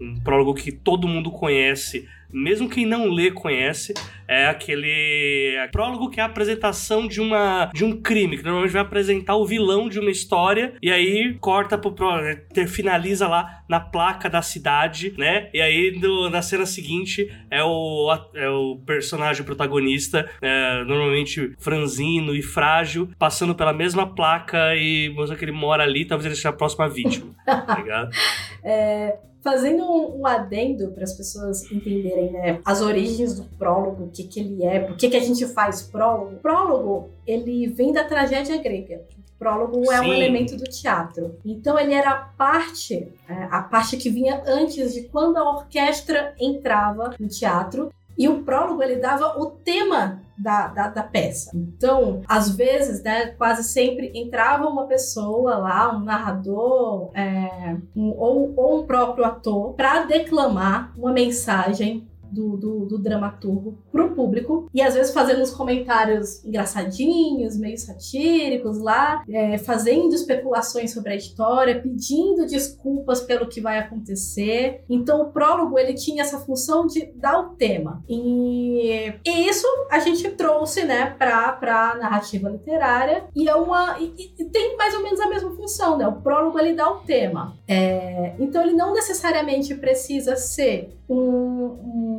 [0.00, 3.92] um prólogo que todo mundo conhece, mesmo quem não lê conhece,
[4.26, 8.82] é aquele prólogo que é a apresentação de uma de um crime, que normalmente vai
[8.82, 14.30] apresentar o vilão de uma história e aí corta pro prólogo, finaliza lá na placa
[14.30, 15.50] da cidade, né?
[15.52, 22.34] E aí do, na cena seguinte é o, é o personagem protagonista, é, normalmente franzino
[22.34, 26.50] e frágil, passando pela mesma placa e mostra que ele mora ali, talvez ele seja
[26.50, 28.10] a próxima vítima, tá ligado?
[28.62, 34.10] É, fazendo um, um adendo para as pessoas entenderem né, as origens do prólogo, o
[34.10, 36.36] que, que ele é, por que, que a gente faz prólogo.
[36.36, 39.02] Prólogo, ele vem da tragédia grega.
[39.18, 40.12] O prólogo é um Sim.
[40.12, 41.38] elemento do teatro.
[41.44, 46.34] Então ele era a parte, é, a parte que vinha antes de quando a orquestra
[46.38, 47.90] entrava no teatro.
[48.16, 51.50] E o prólogo ele dava o tema da, da, da, peça.
[51.54, 58.54] Então, às vezes, né, quase sempre entrava uma pessoa lá, um narrador é, um, ou,
[58.56, 64.68] ou um próprio ator, para declamar uma mensagem do, do, do dramaturgo para o público
[64.72, 71.16] e às vezes fazendo uns comentários engraçadinhos, meio satíricos lá, é, fazendo especulações sobre a
[71.16, 74.84] história, pedindo desculpas pelo que vai acontecer.
[74.88, 79.98] Então o prólogo ele tinha essa função de dar o tema e, e isso a
[79.98, 85.02] gente trouxe né para para narrativa literária e é uma e, e, tem mais ou
[85.02, 86.06] menos a mesma função, né?
[86.06, 92.09] O prólogo ele dá o tema, é, então ele não necessariamente precisa ser um, um,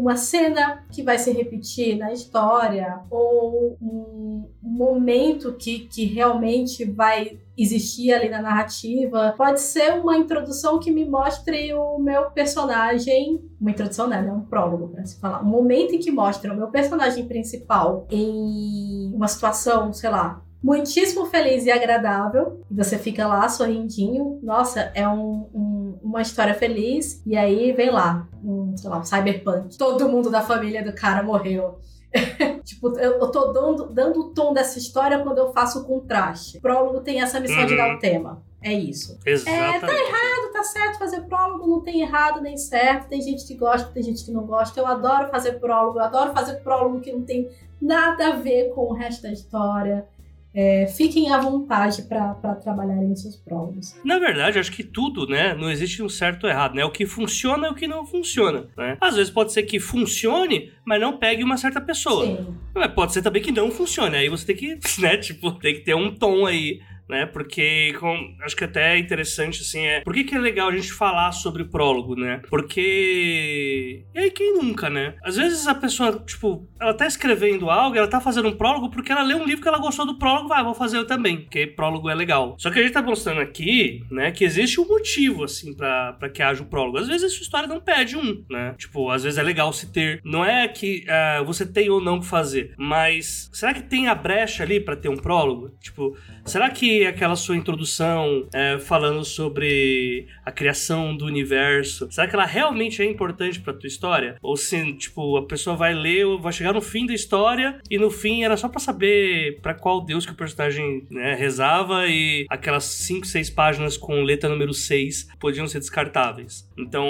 [0.00, 7.38] uma cena que vai se repetir na história ou um momento que, que realmente vai
[7.56, 9.34] existir ali na narrativa.
[9.36, 13.42] Pode ser uma introdução que me mostre o meu personagem.
[13.60, 14.22] Uma introdução, né?
[14.22, 15.42] Não é um prólogo, pra se falar.
[15.42, 21.26] Um momento em que mostra o meu personagem principal em uma situação, sei lá, muitíssimo
[21.26, 22.62] feliz e agradável.
[22.70, 24.38] E você fica lá sorrindinho.
[24.42, 27.22] Nossa, é um, um, uma história feliz.
[27.26, 29.76] E aí vem lá, um, sei lá, um cyberpunk.
[29.76, 31.78] Todo mundo da família do cara morreu.
[32.64, 36.60] tipo, eu, tô dando, dando o tom dessa história quando eu faço o contraste.
[36.60, 37.66] Prólogo tem essa missão uhum.
[37.66, 38.42] de dar o tema.
[38.62, 39.18] É isso.
[39.24, 39.76] Exatamente.
[39.76, 43.08] É, tá errado, tá certo fazer prólogo, não tem errado nem certo.
[43.08, 44.78] Tem gente que gosta, tem gente que não gosta.
[44.78, 47.48] Eu adoro fazer prólogo, eu adoro fazer prólogo que não tem
[47.80, 50.06] nada a ver com o resto da história.
[50.52, 53.94] É, fiquem à vontade para trabalharem nos seus prólogos.
[54.04, 55.54] Na verdade, acho que tudo, né?
[55.54, 56.84] Não existe um certo ou errado, né?
[56.84, 58.96] O que funciona é o que não funciona, né?
[59.00, 62.26] Às vezes pode ser que funcione, mas não pegue uma certa pessoa.
[62.26, 62.54] Sim.
[62.74, 64.16] Mas pode ser também que não funcione.
[64.16, 65.16] Aí você tem que, né?
[65.16, 66.80] Tipo, tem que ter um tom aí
[67.10, 67.26] né?
[67.26, 70.00] Porque com, acho que até é interessante, assim, é.
[70.00, 72.40] Por que, que é legal a gente falar sobre prólogo, né?
[72.48, 74.04] Porque.
[74.14, 75.14] E aí, quem nunca, né?
[75.22, 79.10] Às vezes a pessoa, tipo, ela tá escrevendo algo, ela tá fazendo um prólogo porque
[79.10, 81.66] ela leu um livro que ela gostou do prólogo, vai, vou fazer eu também, porque
[81.66, 82.54] prólogo é legal.
[82.58, 86.42] Só que a gente tá mostrando aqui, né, que existe um motivo, assim, pra que
[86.42, 86.98] haja o prólogo.
[86.98, 88.74] Às vezes a sua história não pede um, né?
[88.78, 90.20] Tipo, às vezes é legal se ter.
[90.24, 94.14] Não é que uh, você tem ou não que fazer, mas será que tem a
[94.14, 95.70] brecha ali para ter um prólogo?
[95.80, 102.34] Tipo, será que aquela sua introdução é, falando sobre a criação do universo, será que
[102.34, 104.36] ela realmente é importante pra tua história?
[104.42, 108.10] Ou se, tipo, a pessoa vai ler, vai chegar no fim da história e no
[108.10, 112.84] fim era só para saber para qual deus que o personagem né, rezava e aquelas
[112.84, 116.68] 5, 6 páginas com letra número 6 podiam ser descartáveis.
[116.80, 117.06] Então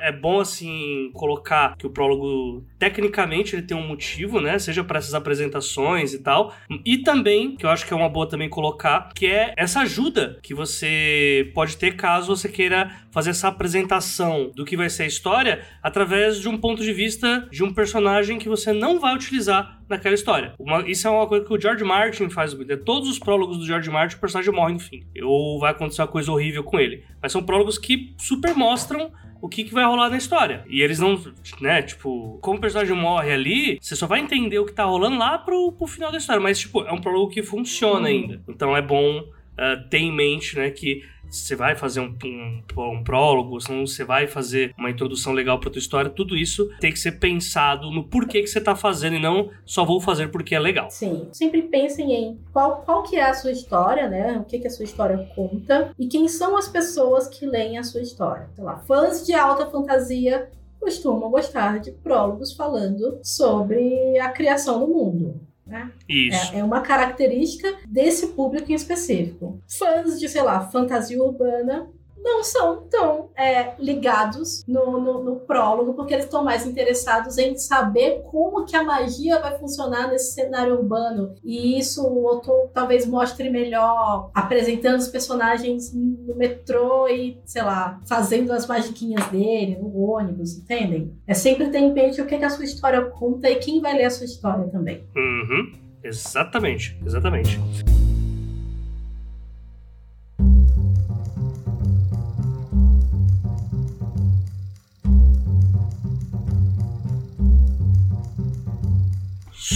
[0.00, 4.58] é bom, assim, colocar que o prólogo, tecnicamente, ele tem um motivo, né?
[4.58, 6.54] Seja para essas apresentações e tal.
[6.84, 9.10] E também, que eu acho que é uma boa também colocar?
[9.14, 14.64] Que é essa ajuda que você pode ter caso você queira fazer essa apresentação do
[14.64, 18.48] que vai ser a história através de um ponto de vista de um personagem que
[18.48, 20.54] você não vai utilizar naquela história.
[20.58, 22.72] Uma, isso é uma coisa que o George Martin faz muito.
[22.72, 25.04] É todos os prólogos do George Martin, o personagem morre no fim.
[25.22, 27.04] Ou vai acontecer uma coisa horrível com ele.
[27.22, 30.64] Mas são prólogos que super mostram o que, que vai rolar na história.
[30.68, 31.20] E eles não,
[31.60, 35.18] né, tipo, como o personagem morre ali, você só vai entender o que tá rolando
[35.18, 36.40] lá pro, pro final da história.
[36.40, 38.06] Mas, tipo, é um prólogo que funciona uhum.
[38.06, 38.42] ainda.
[38.48, 43.04] Então é bom uh, ter em mente, né, que você vai fazer um, um, um
[43.04, 46.98] prólogo, senão você vai fazer uma introdução legal para tua história, tudo isso tem que
[46.98, 50.58] ser pensado no porquê que você tá fazendo e não só vou fazer porque é
[50.58, 50.90] legal.
[50.90, 51.28] Sim.
[51.32, 54.38] Sempre pensem em qual, qual que é a sua história, né?
[54.38, 57.82] O que, que a sua história conta e quem são as pessoas que leem a
[57.82, 58.48] sua história.
[58.54, 64.88] Sei lá, fãs de alta fantasia costumam gostar de prólogos falando sobre a criação do
[64.88, 65.40] mundo.
[65.74, 65.90] Né?
[66.08, 66.54] Isso.
[66.54, 69.60] É, é, uma característica desse público em específico.
[69.68, 71.88] Fãs de, sei lá, fantasia urbana
[72.24, 77.56] não são tão é, ligados no, no, no, prólogo, porque eles estão mais interessados em
[77.56, 81.34] saber como que a magia vai funcionar nesse cenário urbano.
[81.44, 88.00] E isso o autor talvez mostre melhor apresentando os personagens no metrô e, sei lá,
[88.06, 91.12] fazendo as magiquinhas dele, no ônibus, entendem?
[91.26, 93.94] É sempre ter em mente o que, que a sua história conta e quem vai
[93.94, 95.04] ler a sua história também.
[95.14, 95.72] Uhum.
[96.02, 97.60] Exatamente, exatamente.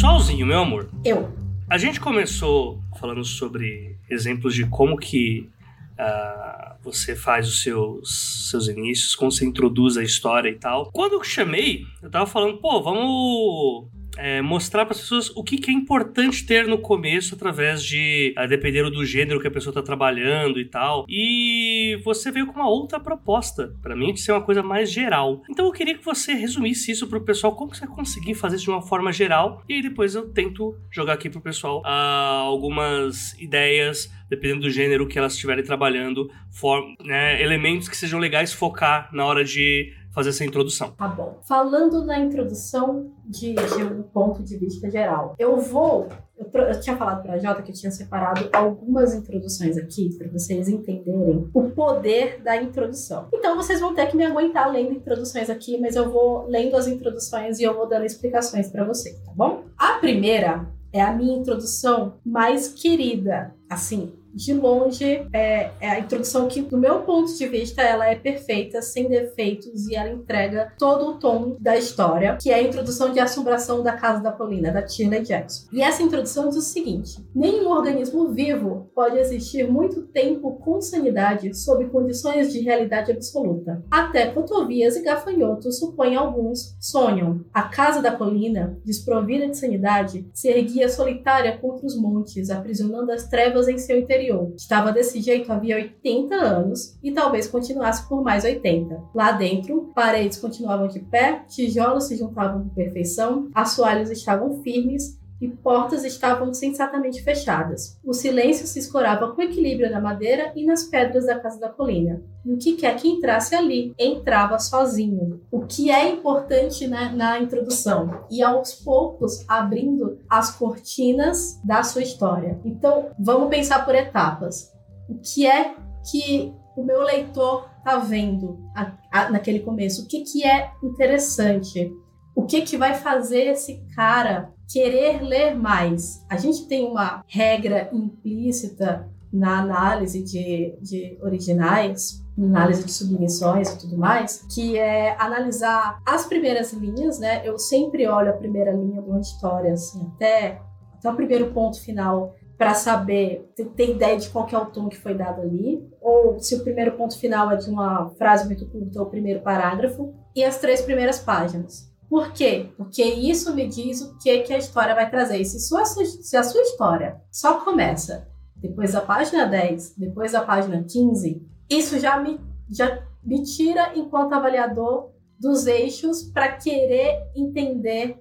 [0.09, 0.89] Solzinho, meu amor.
[1.05, 1.31] Eu.
[1.69, 5.51] A gente começou falando sobre exemplos de como que
[5.99, 10.91] uh, você faz os seus, seus inícios, como você introduz a história e tal.
[10.93, 13.87] Quando eu chamei, eu tava falando, pô, vamos
[14.19, 18.35] é, mostrar para as pessoas o que, que, é importante ter no começo, através de,
[18.37, 21.07] a depender do gênero que a pessoa está trabalhando e tal.
[21.09, 25.43] E você veio com uma outra proposta, para mim, de ser uma coisa mais geral.
[25.49, 28.57] Então eu queria que você resumisse isso para o pessoal, como você vai conseguir fazer
[28.57, 31.81] isso de uma forma geral, e aí depois eu tento jogar aqui para o pessoal
[31.81, 38.21] uh, algumas ideias dependendo do gênero que elas estiverem trabalhando, form, né, elementos que sejam
[38.21, 40.91] legais focar na hora de fazer essa introdução.
[40.93, 41.39] Tá bom.
[41.47, 46.09] Falando na introdução de, de um ponto de vista geral, eu vou.
[46.37, 50.29] Eu, eu tinha falado para a Jota que eu tinha separado algumas introduções aqui para
[50.29, 53.29] vocês entenderem o poder da introdução.
[53.33, 56.87] Então vocês vão ter que me aguentar lendo introduções aqui, mas eu vou lendo as
[56.87, 59.65] introduções e eu vou dando explicações para vocês, tá bom?
[59.77, 63.55] A primeira é a minha introdução mais querida.
[63.69, 68.15] Assim, de longe, é, é, a introdução que, do meu ponto de vista, ela é
[68.15, 73.13] perfeita, sem defeitos, e ela entrega todo o tom da história, que é a introdução
[73.13, 75.69] de Assombração da Casa da Colina, da Shirley Jackson.
[75.73, 81.55] E essa introdução diz o seguinte: nenhum organismo vivo pode existir muito tempo com sanidade
[81.55, 83.83] sob condições de realidade absoluta.
[83.91, 87.45] Até cotovias e gafanhotos, supõem alguns, sonham.
[87.53, 93.29] A Casa da Colina, desprovida de sanidade, se erguia solitária contra os montes, aprisionando as
[93.29, 94.18] trevas em seu interior
[94.57, 99.03] Estava desse jeito havia 80 anos e talvez continuasse por mais 80.
[99.15, 105.49] Lá dentro, paredes continuavam de pé, tijolos se juntavam com perfeição, assoalhos estavam firmes e
[105.49, 107.99] portas estavam sensatamente fechadas.
[108.05, 112.23] O silêncio se escorava com equilíbrio na madeira e nas pedras da casa da colina.
[112.45, 115.41] E o que quer que entrasse ali, entrava sozinho.
[115.51, 118.25] O que é importante na, na introdução.
[118.31, 122.61] E aos poucos abrindo as cortinas da sua história.
[122.65, 124.73] Então, vamos pensar por etapas.
[125.09, 125.75] O que é
[126.11, 130.03] que o meu leitor está vendo a, a, naquele começo?
[130.03, 131.93] O que, que é interessante?
[132.35, 136.25] O que, que vai fazer esse cara querer ler mais.
[136.29, 143.79] A gente tem uma regra implícita na análise de, de originais, análise de submissões e
[143.79, 147.43] tudo mais, que é analisar as primeiras linhas, né?
[147.45, 150.61] Eu sempre olho a primeira linha de uma história, assim, até,
[150.95, 154.97] até o primeiro ponto final, para saber, ter ideia de qual é o tom que
[154.97, 159.01] foi dado ali, ou se o primeiro ponto final é de uma frase muito curta
[159.01, 161.89] ou o primeiro parágrafo, e as três primeiras páginas.
[162.09, 162.71] Por quê?
[162.77, 165.39] Porque isso me diz o que, que a história vai trazer.
[165.39, 170.41] E se, sua, se a sua história só começa depois da página 10, depois da
[170.41, 172.41] página 15, isso já me,
[172.71, 178.19] já me tira, enquanto avaliador, dos eixos para querer entender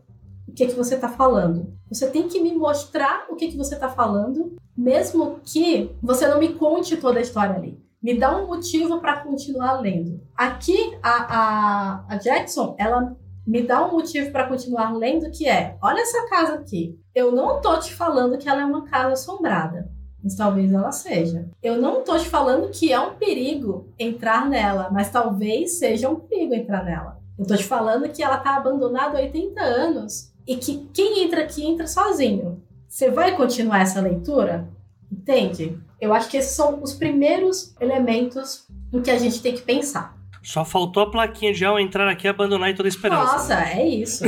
[0.48, 1.74] o que, que você está falando.
[1.90, 6.40] Você tem que me mostrar o que, que você está falando, mesmo que você não
[6.40, 7.82] me conte toda a história ali.
[8.02, 10.22] Me dá um motivo para continuar lendo.
[10.36, 15.78] Aqui, a, a, a Jackson, ela me dá um motivo para continuar lendo que é,
[15.82, 17.00] olha essa casa aqui.
[17.16, 19.90] Eu não tô te falando que ela é uma casa assombrada.
[20.22, 21.50] mas talvez ela seja.
[21.64, 26.20] Eu não tô te falando que é um perigo entrar nela, mas talvez seja um
[26.20, 27.22] perigo entrar nela.
[27.40, 31.44] Eu tô te falando que ela tá abandonada há 80 anos e que quem entra
[31.44, 32.62] aqui entra sozinho.
[32.90, 34.68] Você vai continuar essa leitura?
[35.10, 35.78] Entende?
[36.02, 40.17] Eu acho que esses são os primeiros elementos em que a gente tem que pensar.
[40.48, 43.34] Só faltou a plaquinha de ao entrar aqui e abandonar toda a esperança.
[43.34, 44.24] Nossa, é isso.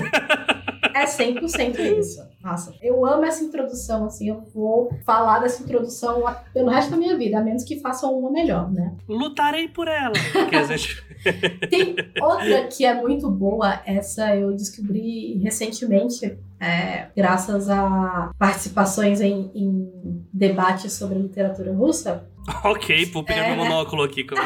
[0.94, 2.22] é 100% isso.
[2.44, 7.18] Nossa, eu amo essa introdução, assim, eu vou falar dessa introdução pelo resto da minha
[7.18, 8.96] vida, a menos que façam uma melhor, né?
[9.08, 10.12] Lutarei por ela.
[11.70, 19.52] Tem outra que é muito boa, essa eu descobri recentemente, é, graças a participações em,
[19.56, 22.29] em debates sobre literatura russa.
[22.64, 23.56] Ok, vou pegar é...
[23.56, 24.24] meu monóculo aqui.
[24.24, 24.42] Como...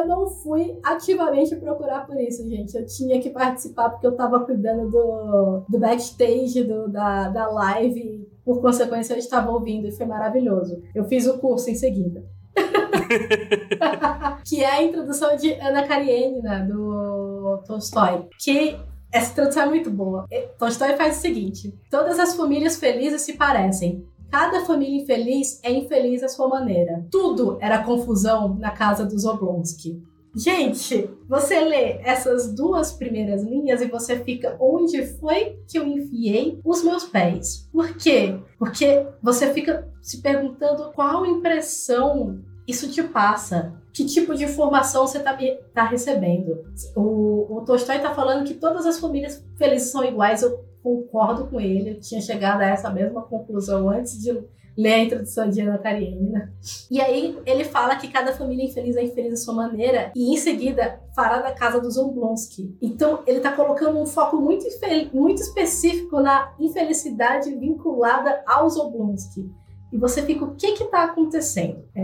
[0.00, 2.74] eu não fui ativamente procurar por isso, gente.
[2.74, 8.28] Eu tinha que participar porque eu tava cuidando do, do backstage do, da, da live.
[8.44, 10.82] Por consequência, eu estava ouvindo e foi maravilhoso.
[10.94, 12.24] Eu fiz o curso em seguida.
[14.44, 18.26] que é a introdução de Ana Karenina, do Tolstói.
[18.38, 18.76] Que
[19.12, 20.26] essa introdução é muito boa.
[20.58, 24.06] Tolstói faz o seguinte: todas as famílias felizes se parecem.
[24.30, 27.04] Cada família infeliz é infeliz à sua maneira.
[27.10, 30.00] Tudo era confusão na casa dos Oblonsky.
[30.34, 36.60] Gente, você lê essas duas primeiras linhas e você fica onde foi que eu enfiei
[36.64, 37.68] os meus pés?
[37.72, 38.38] Por quê?
[38.56, 43.74] Porque você fica se perguntando qual impressão isso te passa.
[43.92, 45.36] Que tipo de informação você está
[45.74, 46.64] tá recebendo?
[46.94, 50.42] O, o Tolstói está falando que todas as famílias felizes são iguais.
[50.42, 54.32] Eu concordo com ele, eu tinha chegado a essa mesma conclusão antes de
[54.78, 56.54] ler a introdução de Ana Karenina.
[56.90, 60.36] E aí ele fala que cada família infeliz é infeliz à sua maneira, e em
[60.36, 62.74] seguida fará da casa dos Oblonsky.
[62.80, 64.64] Então ele está colocando um foco muito,
[65.12, 69.50] muito específico na infelicidade vinculada aos Oblonsky.
[69.92, 71.84] E você fica, o que que tá acontecendo?
[71.96, 72.00] É,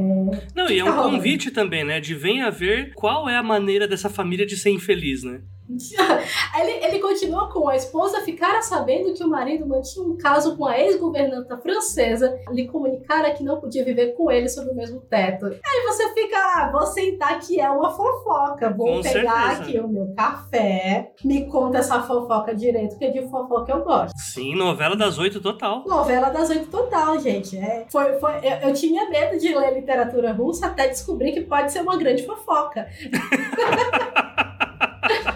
[0.54, 1.16] Não, e é tá um rolando?
[1.16, 2.00] convite também, né?
[2.00, 5.40] De venha ver qual é a maneira dessa família de ser infeliz, né?
[5.68, 10.66] Ele, ele continua com a esposa ficara sabendo que o marido mantinha um caso com
[10.66, 15.46] a ex-governanta francesa, lhe comunicara que não podia viver com ele sob o mesmo teto.
[15.46, 19.62] Aí você fica, ah, vou sentar que é uma fofoca, vou com pegar certeza.
[19.62, 24.16] aqui o meu café, me conta essa fofoca direito, que é de fofoca eu gosto.
[24.16, 25.84] Sim, novela das oito total.
[25.86, 27.58] Novela das oito total, gente.
[27.58, 31.72] É, foi, foi, eu, eu tinha medo de ler literatura russa até descobrir que pode
[31.72, 32.86] ser uma grande fofoca.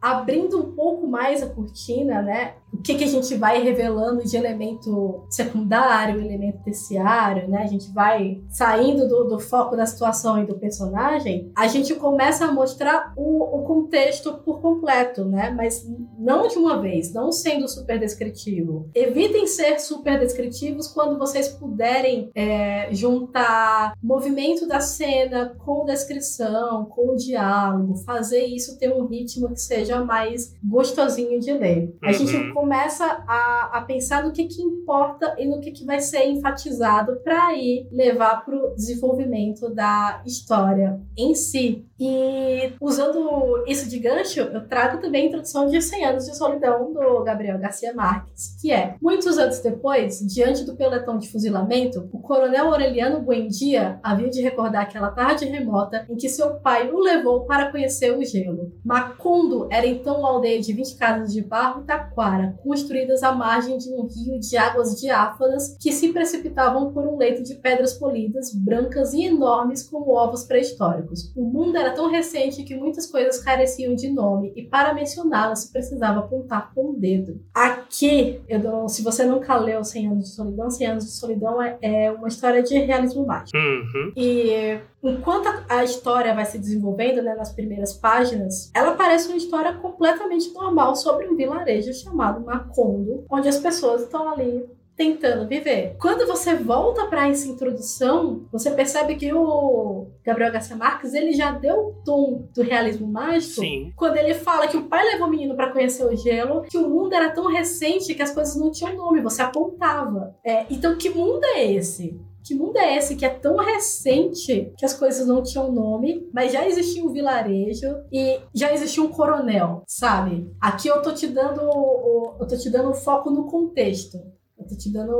[0.00, 2.54] abrindo um pouco mais a cortina, né?
[2.72, 7.62] o que, que a gente vai revelando de elemento secundário, elemento terciário, né?
[7.62, 12.44] A gente vai saindo do, do foco da situação e do personagem, a gente começa
[12.44, 15.50] a mostrar o, o, contexto por completo, né?
[15.50, 15.86] Mas
[16.18, 18.88] não de uma vez, não sendo super descritivo.
[18.94, 27.16] Evitem ser super descritivos quando vocês puderem é, juntar movimento da cena com descrição, com
[27.16, 31.96] diálogo, fazer isso ter um ritmo que seja mais gostosinho de ler.
[32.02, 35.84] A gente uhum começa a, a pensar no que, que importa e no que, que
[35.84, 41.86] vai ser enfatizado para aí levar para o desenvolvimento da história em si.
[41.98, 46.92] E usando isso de gancho, eu trago também a introdução de 100 anos de solidão
[46.92, 52.20] do Gabriel Garcia Marques, que é, muitos anos depois, diante do peletão de fuzilamento, o
[52.20, 57.44] coronel Aureliano Buendia havia de recordar aquela tarde remota em que seu pai o levou
[57.44, 58.72] para conhecer o gelo.
[58.82, 63.78] Macondo era então uma aldeia de 20 casas de barro e taquara, construídas à margem
[63.78, 68.54] de um rio de águas diáfanas que se precipitavam por um leito de pedras polidas,
[68.54, 71.32] brancas e enormes como ovos pré-históricos.
[71.36, 75.72] O mundo era tão recente que muitas coisas careciam de nome e para mencioná-las se
[75.72, 77.40] precisava apontar com o dedo.
[77.54, 81.78] Aqui, eu, se você nunca leu 100 anos de solidão, 100 anos de solidão é,
[81.80, 83.56] é uma história de realismo mágico.
[83.56, 84.12] Uhum.
[84.16, 89.74] E enquanto a história vai se desenvolvendo né, nas primeiras páginas, ela parece uma história
[89.74, 94.68] completamente normal sobre um vilarejo chamado Macondo, onde as pessoas estão ali
[95.00, 95.96] tentando viver.
[95.98, 101.52] Quando você volta para essa introdução, você percebe que o Gabriel Garcia Marques ele já
[101.52, 103.94] deu o tom do realismo mágico Sim.
[103.96, 106.86] quando ele fala que o pai levou o menino para conhecer o gelo, que o
[106.86, 110.36] mundo era tão recente que as coisas não tinham nome, você apontava.
[110.44, 112.20] É, então, que mundo é esse?
[112.44, 116.52] Que mundo é esse que é tão recente que as coisas não tinham nome, mas
[116.52, 120.50] já existia um vilarejo e já existia um coronel, sabe?
[120.60, 124.18] Aqui eu tô te dando eu tô te dando foco no contexto.
[124.58, 125.16] Eu tô te dando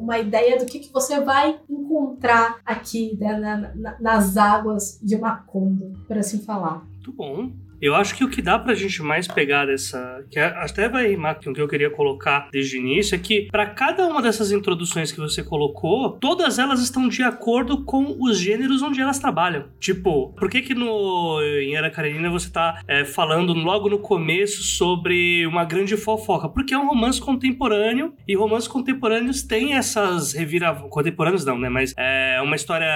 [0.00, 5.16] uma ideia do que, que você vai encontrar aqui né, na, na, nas águas de
[5.16, 6.84] Macondo, por assim falar.
[6.86, 7.52] Muito bom.
[7.80, 10.24] Eu acho que o que dá pra gente mais pegar dessa.
[10.30, 13.48] que até vai rimar com o que eu queria colocar desde o início, é que
[13.50, 18.38] para cada uma dessas introduções que você colocou, todas elas estão de acordo com os
[18.38, 19.64] gêneros onde elas trabalham.
[19.78, 24.62] Tipo, por que que no em Era Karenina você tá é, falando logo no começo
[24.62, 26.48] sobre uma grande fofoca?
[26.48, 30.90] Porque é um romance contemporâneo e romances contemporâneos têm essas reviravoltas.
[30.90, 31.68] Contemporâneos não, né?
[31.68, 32.86] Mas é uma história.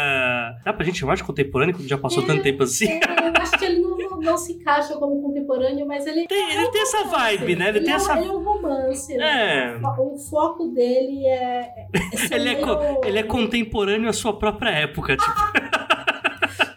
[0.65, 2.89] Dá pra gente chamar de contemporâneo quando já passou É, tanto tempo assim?
[2.89, 6.27] É, eu acho que ele não, não- se encaixa como contemporâneo, mas ele.
[6.27, 7.69] Tem- é ele um tem essa vibe, né?
[7.69, 9.17] Ele tem é essa- Ele é um romance.
[9.17, 9.75] né?
[9.75, 9.77] É.
[10.01, 11.61] O foco dele é.
[11.93, 15.33] é Ele é, meio- ele é contemporâneo à sua própria época, tipo.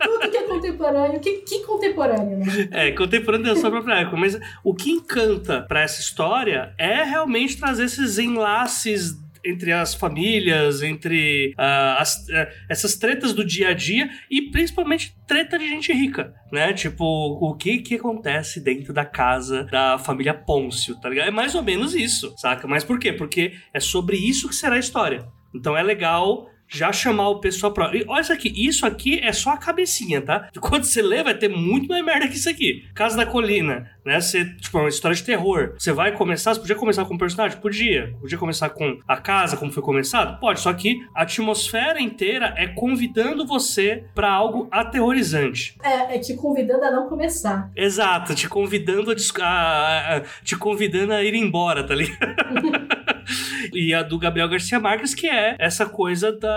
[0.01, 1.19] Tudo que é contemporâneo.
[1.19, 2.45] Que, que contemporâneo, né?
[2.71, 4.17] É, contemporâneo da sua própria época.
[4.17, 10.81] Mas o que encanta pra essa história é realmente trazer esses enlaces entre as famílias,
[10.81, 15.91] entre ah, as- eh, essas tretas do dia a dia e principalmente treta de gente
[15.93, 16.73] rica, né?
[16.73, 21.27] Tipo, o que que acontece dentro da casa da família Pôncio, tá ligado?
[21.27, 22.67] É mais ou menos isso, saca?
[22.67, 23.11] Mas por quê?
[23.13, 25.25] Porque é sobre isso que será a história.
[25.53, 27.95] Então é legal já chamar o pessoal pra.
[27.95, 30.49] E olha isso aqui, isso aqui é só a cabecinha, tá?
[30.59, 32.85] Quando você lê, vai ter muito mais merda que isso aqui.
[32.93, 34.19] Casa da Colina, né?
[34.19, 35.73] Você, tipo, é uma história de terror.
[35.77, 37.57] Você vai começar, você podia começar com um personagem?
[37.59, 38.13] Podia.
[38.19, 40.39] Podia começar com a casa, como foi começado?
[40.39, 45.75] Pode, só que a atmosfera inteira é convidando você pra algo aterrorizante.
[45.83, 47.69] É, é te convidando a não começar.
[47.75, 49.11] Exato, te convidando
[49.41, 52.17] a- a- te convidando a ir embora, tá ligado?
[53.73, 56.56] e a do Gabriel Garcia Marques, que é essa coisa da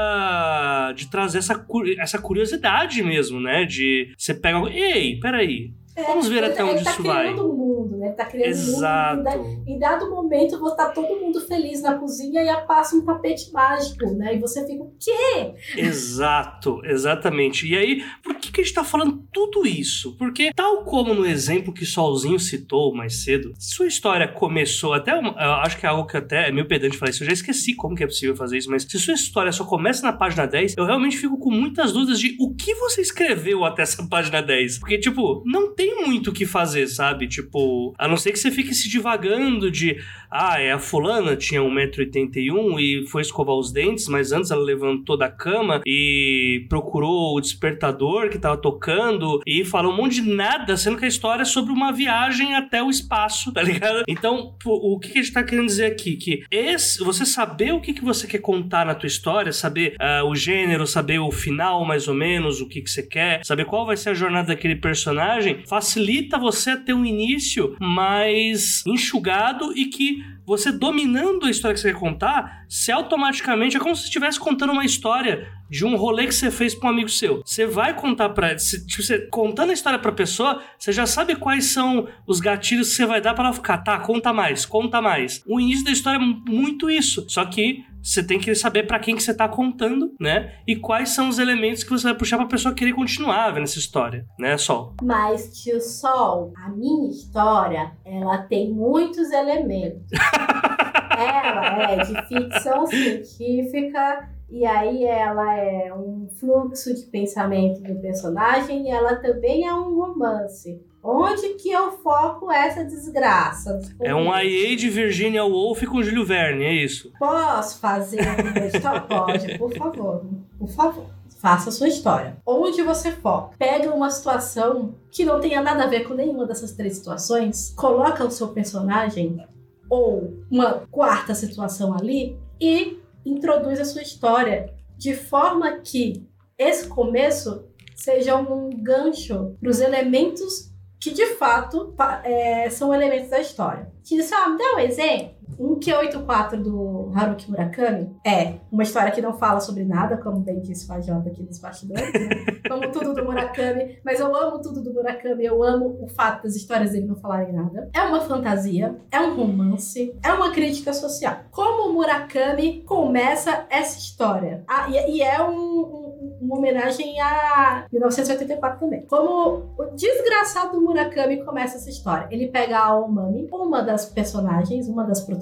[0.94, 1.66] de trazer essa,
[1.98, 3.64] essa curiosidade mesmo, né?
[3.64, 7.22] De você pega ei, peraí, É, Vamos ver ele, até ele onde tá isso vai.
[7.32, 8.06] criando um mundo, né?
[8.08, 9.14] Ele tá criando exato.
[9.14, 9.24] um mundo.
[9.24, 13.52] Da- em dado momento, você tá todo mundo feliz na cozinha e passa um tapete
[13.52, 14.34] mágico, né?
[14.34, 15.54] E você fica, o quê?
[15.76, 17.66] Exato, exatamente.
[17.68, 20.16] E aí, por que, que a gente tá falando tudo isso?
[20.16, 25.12] Porque, tal como no exemplo que Solzinho citou mais cedo, sua história começou até.
[25.12, 25.20] Eu
[25.62, 27.22] acho que é algo que até é meio pedante falar isso.
[27.22, 30.02] Eu já esqueci como que é possível fazer isso, mas se sua história só começa
[30.02, 33.82] na página 10, eu realmente fico com muitas dúvidas de o que você escreveu até
[33.82, 34.78] essa página 10.
[34.78, 37.26] Porque, tipo, não tem muito o que fazer, sabe?
[37.26, 39.98] Tipo, a não ser que você fique se divagando de.
[40.30, 45.16] Ah, é a fulana tinha 1,81m e foi escovar os dentes, mas antes ela levantou
[45.16, 50.76] da cama e procurou o despertador que tava tocando e falou um monte de nada,
[50.76, 54.04] sendo que a história é sobre uma viagem até o espaço, tá ligado?
[54.06, 56.16] Então, o que, a gente tá querendo dizer aqui?
[56.16, 60.24] Que esse, você saber o que, que você quer contar na tua história, saber ah,
[60.24, 63.86] o gênero, saber o final mais ou menos, o que, que você quer, saber qual
[63.86, 70.22] vai ser a jornada daquele personagem, facilita você ter um início mais enxugado e que
[70.46, 74.74] você dominando a história que você quer contar, se automaticamente é como se estivesse contando
[74.74, 77.42] uma história de um rolê que você fez pra um amigo seu.
[77.44, 78.58] Você vai contar pra.
[78.58, 82.88] se- tipo, você, contando a história pra pessoa, você já sabe quais são os gatilhos
[82.90, 83.78] que você vai dar pra ela ficar.
[83.78, 85.42] Tá, conta mais, conta mais.
[85.46, 87.24] O início da história é muito isso.
[87.28, 90.54] Só que você tem que saber pra quem que você tá contando, né?
[90.66, 93.78] E quais são os elementos que você vai puxar pra pessoa querer continuar vendo essa
[93.78, 94.94] história, né, Sol?
[95.02, 100.00] Mas, tio Sol, a minha história, ela tem muitos elementos.
[101.16, 108.86] ela é de ficção científica, e aí ela é um fluxo de pensamento do personagem,
[108.86, 110.80] e ela também é um romance.
[111.02, 113.80] Onde que eu foco essa desgraça?
[114.02, 117.10] É um IA de Virginia Woolf com Júlio Verne, é isso.
[117.18, 119.00] Posso fazer uma história?
[119.08, 120.24] Pode, por favor.
[120.58, 121.06] Por favor.
[121.38, 122.36] Faça a sua história.
[122.44, 123.56] Onde você foca?
[123.58, 128.22] Pega uma situação que não tenha nada a ver com nenhuma dessas três situações, coloca
[128.22, 129.42] o seu personagem
[129.88, 137.64] ou uma quarta situação ali e introduz a sua história de forma que esse começo
[137.94, 143.90] seja um gancho para os elementos que de fato é, são elementos da história.
[144.04, 145.39] Que só me dá um exemplo.
[145.58, 150.60] Um Q84 do Haruki Murakami é uma história que não fala sobre nada, como bem
[150.60, 152.28] disse o Fajota aqui nos bastidores, né?
[152.68, 156.54] como tudo do Murakami, mas eu amo tudo do Murakami, eu amo o fato das
[156.56, 157.90] histórias dele não falarem nada.
[157.94, 161.36] É uma fantasia, é um romance, é uma crítica social.
[161.50, 164.64] Como o Murakami começa essa história?
[164.68, 169.04] Ah, e, e é um- um- uma homenagem a 1984 também.
[169.06, 172.28] Como o desgraçado Murakami começa essa história.
[172.30, 175.39] Ele pega a Omami, uma das personagens, uma das protagonistas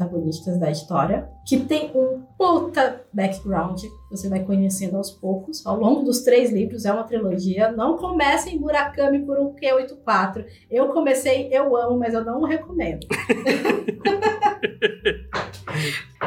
[0.59, 6.23] da história, que tem um puta background, você vai conhecendo aos poucos, ao longo dos
[6.23, 7.73] três livros, é uma trilogia.
[7.73, 10.45] Não comecem Murakami por um Q84.
[10.71, 13.07] Eu comecei, eu amo, mas eu não recomendo.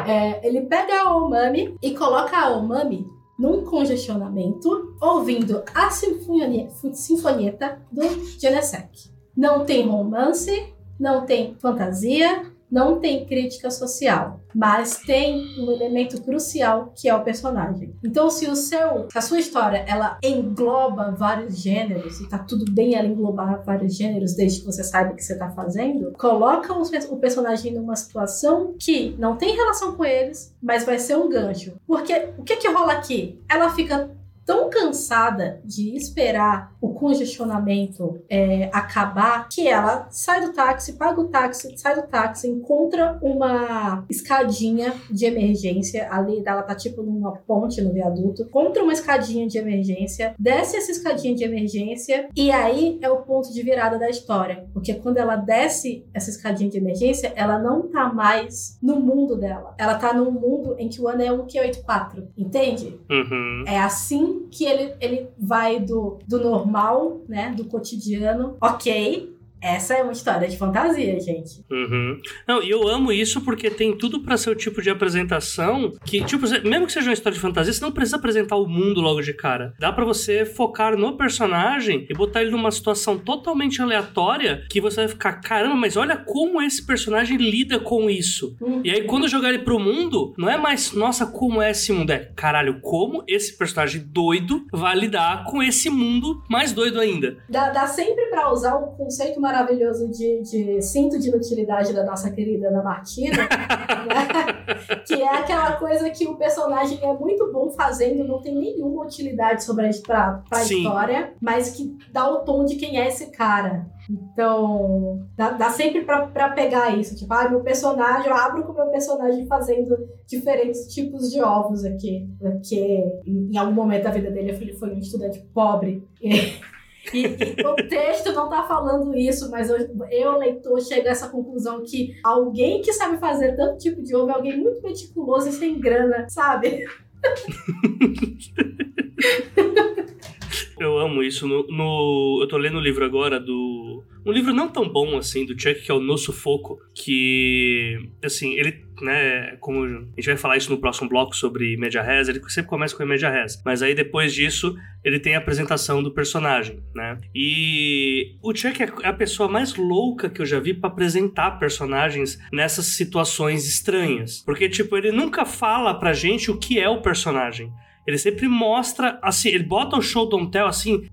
[0.07, 3.05] É, ele pega a Omami e coloca a Omami
[3.37, 8.03] num congestionamento, ouvindo a sinfonieta do
[8.39, 9.09] Janesek.
[9.35, 16.93] Não tem romance, não tem fantasia, não tem crítica social, mas tem um elemento crucial
[16.95, 17.93] que é o personagem.
[18.03, 22.71] Então, se o seu, se a sua história ela engloba vários gêneros e tá tudo
[22.71, 26.73] bem ela englobar vários gêneros desde que você saiba o que você tá fazendo, coloca
[26.73, 31.73] o personagem numa situação que não tem relação com eles, mas vai ser um gancho.
[31.85, 33.41] Porque o que que rola aqui?
[33.49, 34.09] Ela fica
[34.45, 41.27] tão cansada de esperar o congestionamento é, acabar que ela sai do táxi, paga o
[41.29, 46.07] táxi, sai do táxi, encontra uma escadinha de emergência.
[46.11, 50.91] Ali ela tá tipo numa ponte no viaduto, encontra uma escadinha de emergência, desce essa
[50.91, 54.67] escadinha de emergência e aí é o ponto de virada da história.
[54.71, 59.73] Porque quando ela desce essa escadinha de emergência, ela não tá mais no mundo dela.
[59.79, 62.27] Ela tá num mundo em que o ano é 1,84.
[62.37, 62.99] Entende?
[63.09, 63.63] Uhum.
[63.65, 66.90] É assim que ele, ele vai do, do normal,
[67.27, 67.53] né?
[67.55, 68.57] Do cotidiano.
[68.61, 71.63] Ok, essa é uma história de fantasia, gente.
[71.69, 72.19] Uhum.
[72.47, 76.23] Não, e eu amo isso porque tem tudo para ser o tipo de apresentação que,
[76.25, 79.21] tipo, mesmo que seja uma história de fantasia, você não precisa apresentar o mundo logo
[79.21, 79.73] de cara.
[79.79, 85.01] Dá para você focar no personagem e botar ele numa situação totalmente aleatória que você
[85.01, 88.55] vai ficar, caramba, mas olha como esse personagem lida com isso.
[88.59, 88.81] Uhum.
[88.83, 92.11] E aí, quando jogar ele pro mundo, não é mais, nossa, como é esse mundo?
[92.11, 97.37] É, caralho, como esse personagem doido vai lidar com esse mundo mais doido ainda.
[97.47, 102.05] Dá, dá sempre para usar o conceito mais maravilhoso de, de cinto de inutilidade da
[102.05, 103.47] nossa querida Ana Martina, né?
[105.05, 109.63] que é aquela coisa que o personagem é muito bom fazendo, não tem nenhuma utilidade
[109.63, 113.85] sobre a, pra, pra história, mas que dá o tom de quem é esse cara.
[114.09, 117.15] Então, dá, dá sempre pra, pra pegar isso.
[117.15, 119.95] Tipo, ah, meu personagem, eu abro com o meu personagem fazendo
[120.27, 122.27] diferentes tipos de ovos aqui.
[122.39, 126.05] Porque em algum momento da vida dele ele foi um estudante pobre.
[126.21, 126.31] E,
[127.13, 127.25] e,
[127.65, 129.77] o texto não tá falando isso, mas eu,
[130.11, 134.29] eu, leitor, chego a essa conclusão que alguém que sabe fazer tanto tipo de ovo
[134.29, 136.85] é alguém muito meticuloso e sem grana, sabe?
[140.79, 141.47] eu amo isso.
[141.47, 144.03] No, no, eu tô lendo o livro agora do.
[144.25, 147.97] Um livro não tão bom assim, do Chuck, que é o No Sufoco, que.
[148.23, 152.29] Assim, ele né, como a gente vai falar isso no próximo bloco sobre Media Res,
[152.29, 156.11] ele sempre começa com Media Res, mas aí depois disso ele tem a apresentação do
[156.11, 157.17] personagem, né?
[157.33, 162.37] E o Chuck é a pessoa mais louca que eu já vi para apresentar personagens
[162.51, 167.71] nessas situações estranhas, porque tipo, ele nunca fala pra gente o que é o personagem.
[168.05, 171.07] Ele sempre mostra, assim, ele bota o show don't tell assim,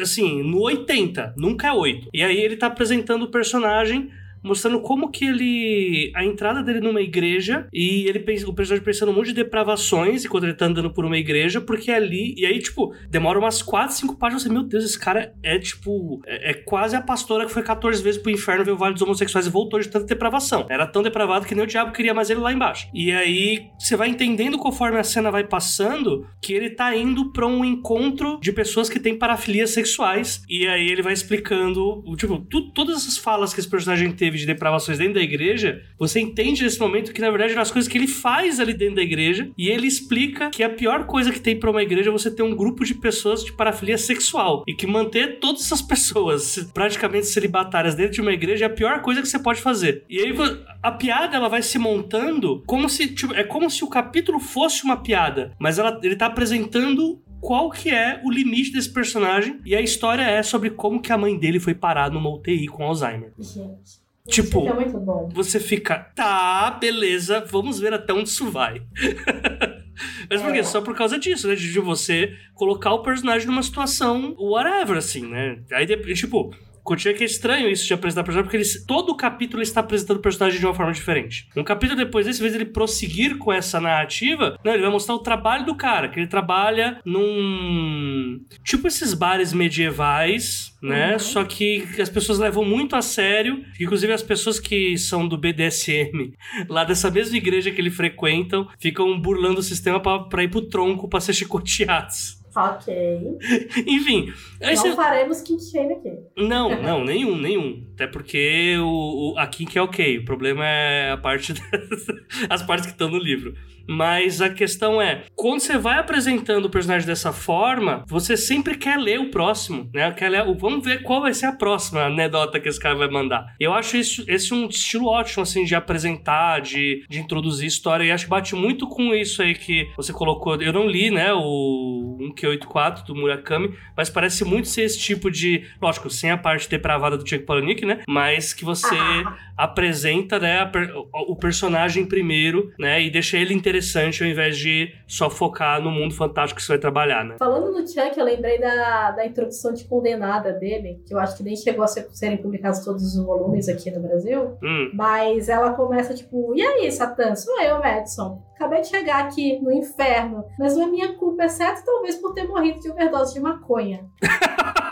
[0.00, 2.08] assim, no 80, nunca é 8.
[2.12, 4.10] E aí ele tá apresentando o personagem
[4.46, 6.12] mostrando como que ele.
[6.14, 10.44] a entrada dele numa igreja e ele o personagem pensando um monte de depravações enquanto
[10.44, 12.34] ele tá andando por uma igreja, porque ali.
[12.36, 14.42] E aí, tipo, demora umas 4, 5 páginas.
[14.42, 16.20] Você, meu Deus, esse cara é tipo.
[16.26, 19.02] É, é, quase a pastora que foi 14 vezes pro inferno ver o Vale dos
[19.02, 20.66] Homossexuais e voltou de tanta depravação.
[20.68, 22.88] Era tão depravado que nem o diabo queria mais ele lá embaixo.
[22.94, 27.46] E aí, você vai entendendo conforme a cena vai passando que ele tá indo pra
[27.46, 30.42] um encontro de pessoas que têm parafilias sexuais.
[30.48, 34.46] E aí ele vai explicando, tipo, tu, todas essas falas que esse personagem teve de
[34.46, 37.98] depravações dentro da igreja, você entende nesse momento que na verdade eram as coisas que
[37.98, 41.58] ele faz ali dentro da igreja e ele explica que a pior coisa que tem
[41.58, 44.86] para uma igreja é você ter um grupo de pessoas de parafilia sexual e que
[44.86, 49.28] manter todas essas pessoas praticamente celibatárias dentro de uma igreja é a pior coisa que
[49.28, 50.04] você pode fazer.
[50.08, 50.34] E aí
[50.82, 54.84] a piada ela vai se montando como se tipo, é como se o capítulo fosse
[54.84, 59.74] uma piada, mas ela, ele tá apresentando qual que é o limite desse personagem e
[59.74, 63.32] a história é sobre como que a mãe dele foi parar numa UTI com Alzheimer.
[63.38, 64.05] Gente.
[64.28, 65.28] Tipo, é muito bom.
[65.32, 68.82] você fica, tá, beleza, vamos ver até onde isso vai.
[70.28, 70.58] Mas por quê?
[70.58, 70.62] É.
[70.62, 71.54] Só por causa disso, né?
[71.54, 75.58] De você colocar o personagem numa situação whatever, assim, né?
[75.72, 76.50] Aí, tipo,
[76.86, 79.80] Continua que é estranho isso de apresentar personagem, porque ele, todo o capítulo ele está
[79.80, 81.48] apresentando o personagem de uma forma diferente.
[81.56, 85.18] Um capítulo depois desse, vez ele prosseguir com essa narrativa, né, ele vai mostrar o
[85.18, 88.40] trabalho do cara, que ele trabalha num.
[88.62, 91.14] Tipo esses bares medievais, né?
[91.14, 91.18] Uhum.
[91.18, 96.34] Só que as pessoas levam muito a sério, inclusive as pessoas que são do BDSM,
[96.70, 101.08] lá dessa mesma igreja que ele frequentam, ficam burlando o sistema para ir pro tronco
[101.08, 102.45] para ser chicoteados.
[102.56, 103.38] Ok.
[103.86, 104.32] Enfim.
[104.60, 106.12] Não faremos kink shame aqui.
[106.38, 107.86] Não, não, nenhum, nenhum.
[107.94, 110.18] Até porque o, o, a kink é ok.
[110.18, 112.06] O problema é a parte das,
[112.48, 113.54] as partes que estão no livro.
[113.88, 118.98] Mas a questão é, quando você vai apresentando o personagem dessa forma, você sempre quer
[118.98, 120.10] ler o próximo, né?
[120.12, 123.54] Quer ler, vamos ver qual vai ser a próxima anedota que esse cara vai mandar.
[123.60, 128.10] Eu acho esse, esse um estilo ótimo, assim, de apresentar, de, de introduzir história, e
[128.10, 130.60] acho que bate muito com isso aí que você colocou.
[130.60, 135.64] Eu não li, né, o 1Q84 do Murakami, mas parece muito ser esse tipo de,
[135.80, 139.36] lógico, sem a parte depravada do Chuck Palahniuk, né, mas que você ah.
[139.56, 140.70] apresenta, né,
[141.12, 143.75] o, o personagem primeiro, né, e deixa ele interessante
[144.22, 147.36] ao invés de só focar no mundo fantástico que você vai trabalhar, né.
[147.38, 151.42] Falando no Chuck, eu lembrei da, da introdução de Condenada dele, que eu acho que
[151.42, 154.90] nem chegou a ser, serem publicados todos os volumes aqui no Brasil, hum.
[154.94, 158.42] mas ela começa tipo, e aí, Satã, sou eu, Madison.
[158.54, 162.44] Acabei de chegar aqui no inferno, mas não é minha culpa, exceto talvez por ter
[162.44, 164.06] morrido de overdose de maconha.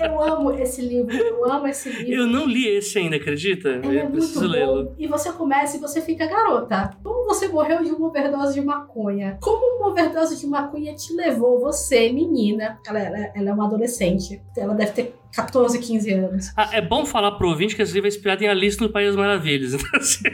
[0.00, 2.12] Eu amo esse livro, eu amo esse livro.
[2.12, 3.68] Eu não li esse ainda, acredita?
[3.68, 4.94] Ele eu é preciso lê-lo.
[4.98, 6.90] E você começa e você fica garota.
[7.02, 9.38] Como você morreu de uma overdose de maconha?
[9.40, 12.78] Como uma overdose de maconha te levou, você, menina?
[12.86, 14.40] Ela, ela, ela é uma adolescente.
[14.56, 16.52] Ela deve ter 14, 15 anos.
[16.56, 19.08] Ah, é bom falar pro ouvinte que esse livro é inspirado em Alice no País
[19.08, 19.74] das Maravilhas.
[19.78, 20.24] Então, assim...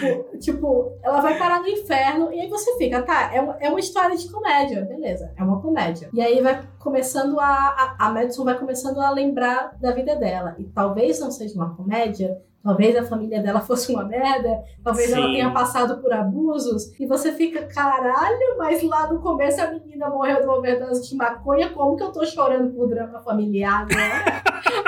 [0.00, 3.68] tipo, tipo, ela vai parar no inferno e aí você fica, tá, é uma, é
[3.68, 6.08] uma história de comédia, beleza, é uma comédia.
[6.12, 7.96] E aí vai começando a, a.
[8.00, 10.54] A Madison vai começando a lembrar da vida dela.
[10.58, 15.16] E talvez não seja uma comédia, Talvez a família dela fosse uma merda, talvez Sim.
[15.16, 20.10] ela tenha passado por abusos, e você fica, caralho, mas lá no começo a menina
[20.10, 24.42] morreu de uma overdose de maconha, como que eu tô chorando por drama familiar agora?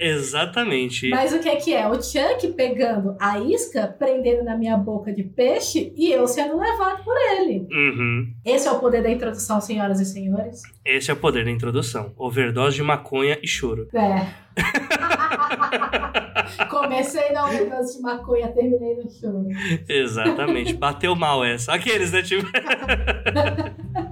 [0.00, 1.08] exatamente.
[1.10, 1.86] Mas o que é que é?
[1.86, 7.04] O Chuck pegando a isca, prendendo na minha boca de peixe e eu sendo levado
[7.04, 7.66] por ele.
[7.70, 8.32] Uhum.
[8.44, 10.62] Esse é o poder da introdução, senhoras e senhores?
[10.84, 12.12] Esse é o poder da introdução.
[12.16, 13.88] Overdose de maconha e choro.
[13.94, 14.26] É.
[16.68, 19.46] Comecei na overdose de maconha, terminei no choro.
[19.88, 20.74] Exatamente.
[20.74, 21.72] Bateu mal essa.
[21.72, 22.46] Aqueles, né, tipo...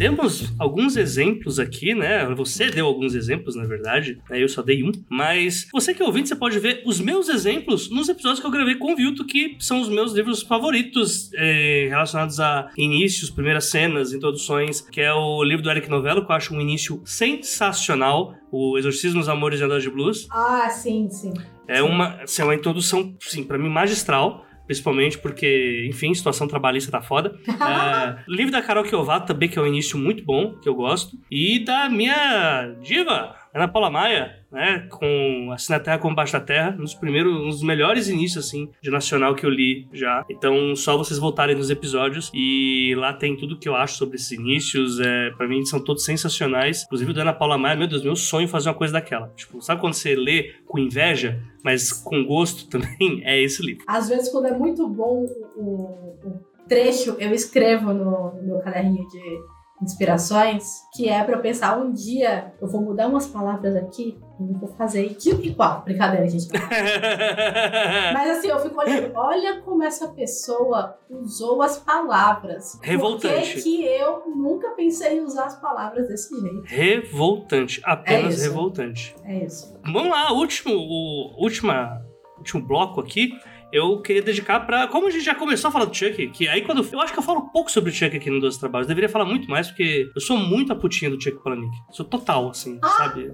[0.00, 2.24] demos alguns exemplos aqui, né?
[2.34, 4.18] Você deu alguns exemplos, na verdade.
[4.30, 4.42] Né?
[4.42, 4.90] Eu só dei um.
[5.10, 8.50] Mas você que é ouvinte, você pode ver os meus exemplos nos episódios que eu
[8.50, 13.66] gravei com o Vilto, que são os meus livros favoritos é, relacionados a inícios, primeiras
[13.66, 18.34] cenas, introduções, que é o livro do Eric Novello, que eu acho um início sensacional.
[18.50, 20.26] O Exorcismo dos Amores e Andas de Blues.
[20.30, 21.34] Ah, sim, sim.
[21.68, 26.92] É uma, assim, é uma introdução, sim, para mim magistral principalmente porque, enfim, situação trabalhista
[26.92, 27.36] tá foda.
[27.44, 31.18] é, livro da Carol Kiovato também, que é um início muito bom, que eu gosto.
[31.28, 36.40] E da minha diva, Ana Paula Maia, né, com Assim na Terra como Baixo da
[36.40, 40.24] Terra, um dos primeiros, um dos melhores inícios, assim, de nacional que eu li já.
[40.30, 44.30] Então, só vocês voltarem nos episódios e lá tem tudo que eu acho sobre esses
[44.30, 46.84] inícios, é, para mim são todos sensacionais.
[46.84, 49.28] Inclusive o da Ana Paula Maia, meu Deus, meu sonho é fazer uma coisa daquela.
[49.36, 53.22] Tipo, sabe quando você lê com inveja, mas com gosto também?
[53.24, 53.84] É esse livro.
[53.86, 55.26] Às vezes, quando é muito bom
[55.56, 59.40] o, o trecho, eu escrevo no, no meu caderninho de
[59.82, 64.58] inspirações, que é para eu pensar um dia eu vou mudar umas palavras aqui e
[64.58, 65.82] vou fazer igual.
[65.82, 66.48] Brincadeira, gente.
[68.12, 72.78] Mas assim, eu fico olhando, olha como essa pessoa usou as palavras.
[72.82, 73.54] Revoltante.
[73.54, 76.62] Por que, eu nunca pensei em usar as palavras desse jeito?
[76.64, 77.80] Revoltante.
[77.84, 79.16] Apenas é revoltante.
[79.24, 79.74] É isso.
[79.84, 82.02] Vamos lá, último, o última,
[82.38, 83.32] último bloco aqui
[83.72, 86.62] eu queria dedicar para Como a gente já começou a falar do Chuck, que aí
[86.62, 86.86] quando.
[86.92, 88.86] Eu acho que eu falo pouco sobre o Chuck aqui no Dois Trabalhos.
[88.86, 91.74] deveria falar muito mais, porque eu sou muito a putinha do Chuck Palahniuk.
[91.90, 93.32] Sou total, assim, ah, sabe?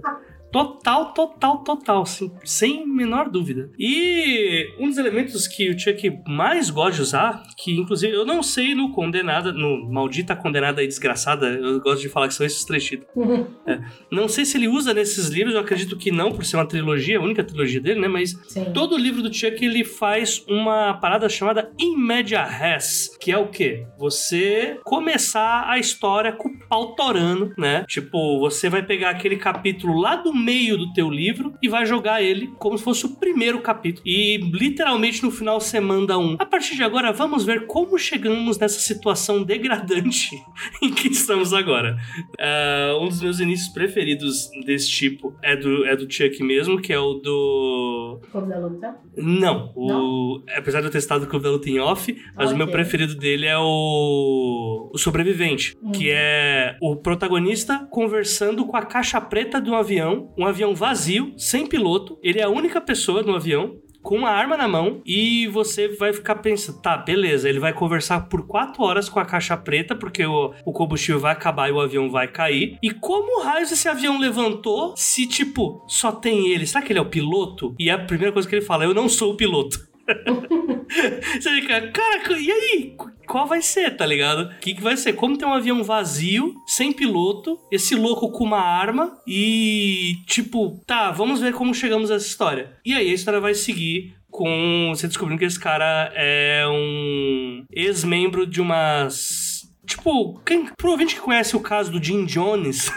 [0.51, 3.71] Total, total, total, assim, sem menor dúvida.
[3.79, 8.43] E um dos elementos que o Chuck mais gosta de usar, que inclusive eu não
[8.43, 12.65] sei no Condenada, no Maldita Condenada e Desgraçada, eu gosto de falar que são esses
[12.65, 13.11] três títulos.
[13.15, 13.47] Uhum.
[13.67, 13.81] É.
[14.11, 17.19] Não sei se ele usa nesses livros, eu acredito que não, por ser uma trilogia,
[17.19, 18.09] a única trilogia dele, né?
[18.09, 18.73] Mas Sim.
[18.73, 23.49] todo livro do Chuck ele faz uma parada chamada in media res, que é o
[23.49, 23.87] quê?
[23.99, 27.85] Você começar a história com o pau torando, né?
[27.89, 32.23] Tipo, você vai pegar aquele capítulo lá do meio do teu livro e vai jogar
[32.23, 34.07] ele como se fosse o primeiro capítulo.
[34.07, 36.37] E literalmente no final você manda um.
[36.39, 40.41] A partir de agora, vamos ver como chegamos nessa situação degradante
[40.81, 41.97] em que estamos agora.
[42.39, 46.93] Uh, um dos meus inícios preferidos desse tipo é do, é do Chuck mesmo, que
[46.93, 48.21] é o do.
[48.31, 48.97] Clube da Luta?
[49.17, 49.73] Não.
[49.75, 49.87] O...
[49.89, 50.45] Não?
[50.57, 52.55] Apesar de eu ter estado o Clube da Luta em off, mas okay.
[52.55, 54.91] o meu preferido dele é o.
[54.95, 55.91] O Sobrevivente, uhum.
[55.91, 61.35] que é o protagonista conversando com a caixa preta de um avião um avião vazio,
[61.37, 62.19] sem piloto.
[62.23, 66.13] Ele é a única pessoa no avião com uma arma na mão e você vai
[66.13, 70.25] ficar pensando, tá, beleza, ele vai conversar por quatro horas com a caixa preta, porque
[70.25, 72.79] o, o combustível vai acabar e o avião vai cair.
[72.81, 76.69] E como raios esse avião levantou se, tipo, só tem ele?
[76.69, 77.75] Será que ele é o piloto?
[77.81, 79.96] E a primeira coisa que ele fala, eu não sou o piloto.
[81.41, 82.97] Você fica, cara, e aí?
[83.27, 84.45] Qual vai ser, tá ligado?
[84.45, 85.15] O que, que vai ser?
[85.15, 91.11] Como tem um avião vazio, sem piloto, esse louco com uma arma e, tipo, tá,
[91.11, 92.77] vamos ver como chegamos a essa história.
[92.85, 98.47] E aí a história vai seguir com você descobrindo que esse cara é um ex-membro
[98.47, 99.63] de umas.
[99.85, 102.91] Tipo, quem provavelmente que conhece o caso do Jim Jones,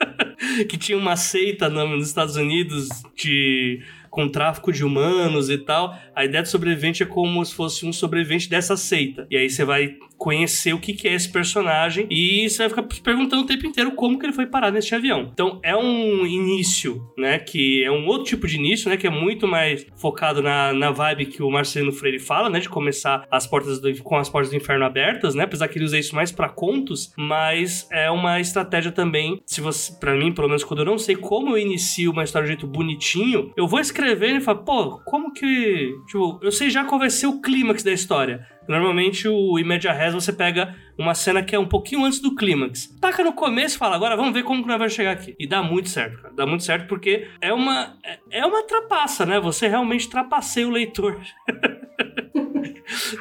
[0.68, 3.82] que tinha uma seita nos Estados Unidos de
[4.12, 5.96] com tráfico de humanos e tal.
[6.14, 9.26] A ideia do sobrevivente é como se fosse um sobrevivente dessa seita.
[9.30, 13.42] E aí você vai conhecer o que, é esse personagem e você vai ficar perguntando
[13.42, 15.30] o tempo inteiro como que ele foi parar nesse avião.
[15.32, 19.10] Então é um início, né, que é um outro tipo de início, né, que é
[19.10, 23.48] muito mais focado na, na vibe que o Marcelino Freire fala, né, de começar as
[23.48, 26.30] portas do, com as portas do inferno abertas, né, apesar que ele usa isso mais
[26.30, 30.86] para contos, mas é uma estratégia também, se você, para mim, pelo menos quando eu
[30.86, 34.60] não sei como eu inicio uma história de jeito bonitinho, eu vou escrever e falar,
[34.60, 38.46] pô, como que, tipo, eu sei já ser o clímax da história.
[38.68, 42.88] Normalmente o Imedia Res você pega uma cena que é um pouquinho antes do clímax.
[43.00, 45.34] Taca no começo e fala, agora vamos ver como que nós vamos chegar aqui.
[45.38, 46.34] E dá muito certo, cara.
[46.34, 49.40] Dá muito certo porque é uma, é, é uma trapaça, né?
[49.40, 51.20] Você realmente trapaceia o leitor.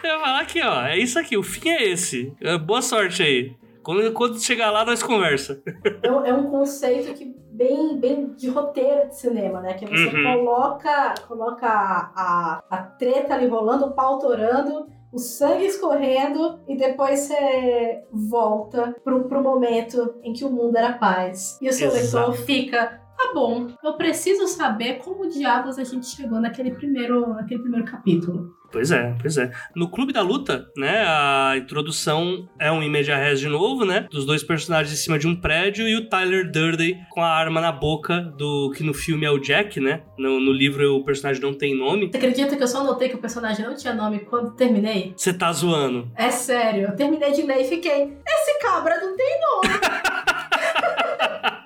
[0.04, 0.86] Eu falar aqui, ó.
[0.86, 2.34] É isso aqui, o fim é esse.
[2.42, 3.56] É, boa sorte aí.
[3.84, 5.62] Quando, quando chegar lá, nós conversa.
[6.04, 9.76] É, é um conceito que bem, bem de roteiro de cinema, né?
[9.76, 10.24] Que você uhum.
[10.24, 16.76] coloca, coloca a, a, a treta ali rolando, o pau torando o sangue escorrendo e
[16.76, 21.60] depois você volta pro, pro momento em que o mundo era paz.
[21.62, 22.30] E o seu Exato.
[22.32, 23.01] leitor fica.
[23.22, 28.58] Tá bom, eu preciso saber como diabos a gente chegou naquele primeiro, naquele primeiro capítulo.
[28.72, 29.52] Pois é, pois é.
[29.76, 34.26] No Clube da Luta, né, a introdução é um image res de novo, né, dos
[34.26, 37.72] dois personagens em cima de um prédio e o Tyler Durden com a arma na
[37.72, 40.02] boca do que no filme é o Jack, né?
[40.18, 42.10] No, no livro o personagem não tem nome.
[42.10, 45.14] Você acredita que eu só notei que o personagem não tinha nome quando terminei?
[45.16, 46.12] Você tá zoando.
[46.16, 49.80] É sério, eu terminei de ler e fiquei, esse cabra não tem nome.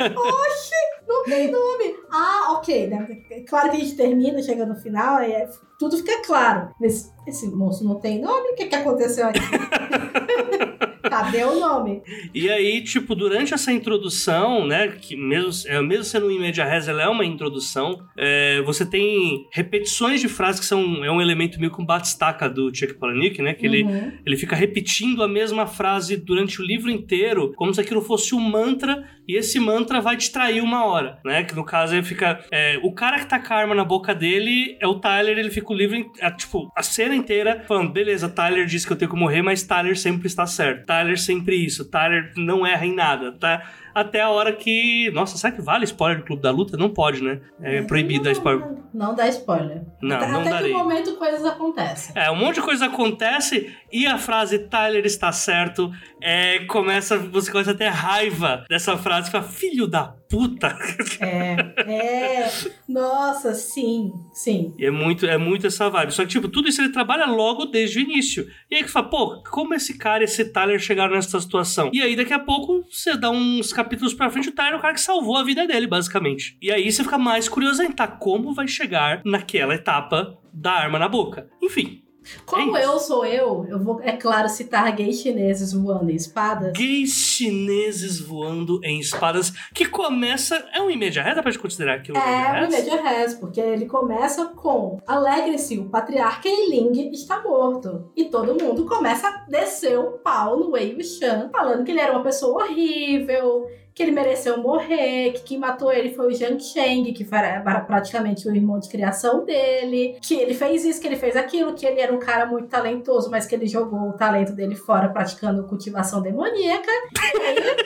[0.00, 0.74] Oxi,
[1.06, 1.96] não tem nome.
[2.10, 3.06] Ah, ok, né?
[3.48, 5.48] Claro que a gente termina, chega no final e é,
[5.78, 6.74] tudo fica claro.
[6.80, 8.50] Esse, esse moço não tem nome?
[8.50, 9.40] O que, que aconteceu aqui?
[11.02, 12.02] Cadê o nome?
[12.34, 16.88] E aí, tipo, durante essa introdução, né, que mesmo, é, mesmo sendo um Imedia Res,
[16.88, 21.58] ela é uma introdução, é, você tem repetições de frases que são é um elemento
[21.58, 23.74] meio com batistaca do Chuck Palahniuk, né, que uhum.
[23.74, 28.34] ele, ele fica repetindo a mesma frase durante o livro inteiro, como se aquilo fosse
[28.34, 32.44] um mantra, e esse mantra vai distrair uma hora, né, que no caso ele fica,
[32.50, 35.50] é, o cara que tá com a arma na boca dele é o Tyler, ele
[35.50, 39.10] fica o livro, a, tipo, a cena inteira falando, beleza, Tyler disse que eu tenho
[39.10, 40.86] que morrer, mas Tyler sempre está certo.
[40.90, 41.84] Tyler sempre isso.
[41.84, 43.62] Tyler não erra em nada, tá?
[43.94, 45.10] Até a hora que.
[45.12, 46.76] Nossa, será que vale spoiler do Clube da Luta?
[46.76, 47.40] Não pode, né?
[47.60, 48.66] É proibido dar spoiler.
[48.92, 49.82] Não dá spoiler.
[50.02, 50.72] Não, até, não até darei.
[50.72, 52.12] que momento coisas acontecem.
[52.14, 57.18] É, um monte de coisa acontece e a frase Tyler está certo é, começa.
[57.18, 59.30] Você começa a ter raiva dessa frase.
[59.30, 60.78] Fala, filho da puta.
[61.20, 61.56] É,
[61.92, 62.50] é.
[62.88, 64.72] Nossa, sim, sim.
[64.78, 66.12] E é muito, é muito essa vibe.
[66.12, 68.48] Só que, tipo, tudo isso ele trabalha logo desde o início.
[68.70, 71.90] E aí que fala, pô, como esse cara, esse Tyler chegaram nessa situação?
[71.92, 74.80] E aí, daqui a pouco, você dá uns capítulos pra frente, o Tyler é o
[74.80, 76.56] cara que salvou a vida dele, basicamente.
[76.60, 80.98] E aí você fica mais curioso em tá como vai chegar naquela etapa da arma
[80.98, 81.48] na boca.
[81.62, 82.02] Enfim,
[82.46, 86.72] como é eu sou eu, eu vou, é claro, citar gays chineses voando em espadas.
[86.72, 90.56] Gays chineses voando em espadas, que começa.
[90.74, 92.18] É um res, dá pra gente considerar aquilo?
[92.18, 98.10] É um imediate res, porque ele começa com Alegre-se, o patriarca Eiling está morto.
[98.16, 102.12] E todo mundo começa a descer o pau no Wei Wuxian, falando que ele era
[102.12, 107.12] uma pessoa horrível, que ele mereceu morrer, que quem matou ele foi o Jiang Sheng,
[107.12, 111.36] que era praticamente o irmão de criação dele, que ele fez isso, que ele fez
[111.36, 114.76] aquilo, que ele era um cara muito talentoso, mas que ele jogou o talento dele
[114.76, 116.90] fora praticando cultivação demoníaca.
[117.34, 117.76] E aí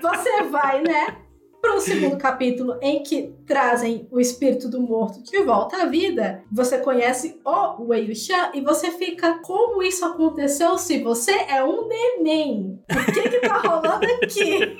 [0.00, 1.27] você vai, né?
[1.68, 6.42] Para o segundo capítulo, em que trazem o espírito do morto de volta à vida,
[6.50, 11.86] você conhece o Wei Wuxian e você fica, como isso aconteceu se você é um
[11.86, 12.80] neném?
[12.90, 14.78] O que que tá rolando aqui?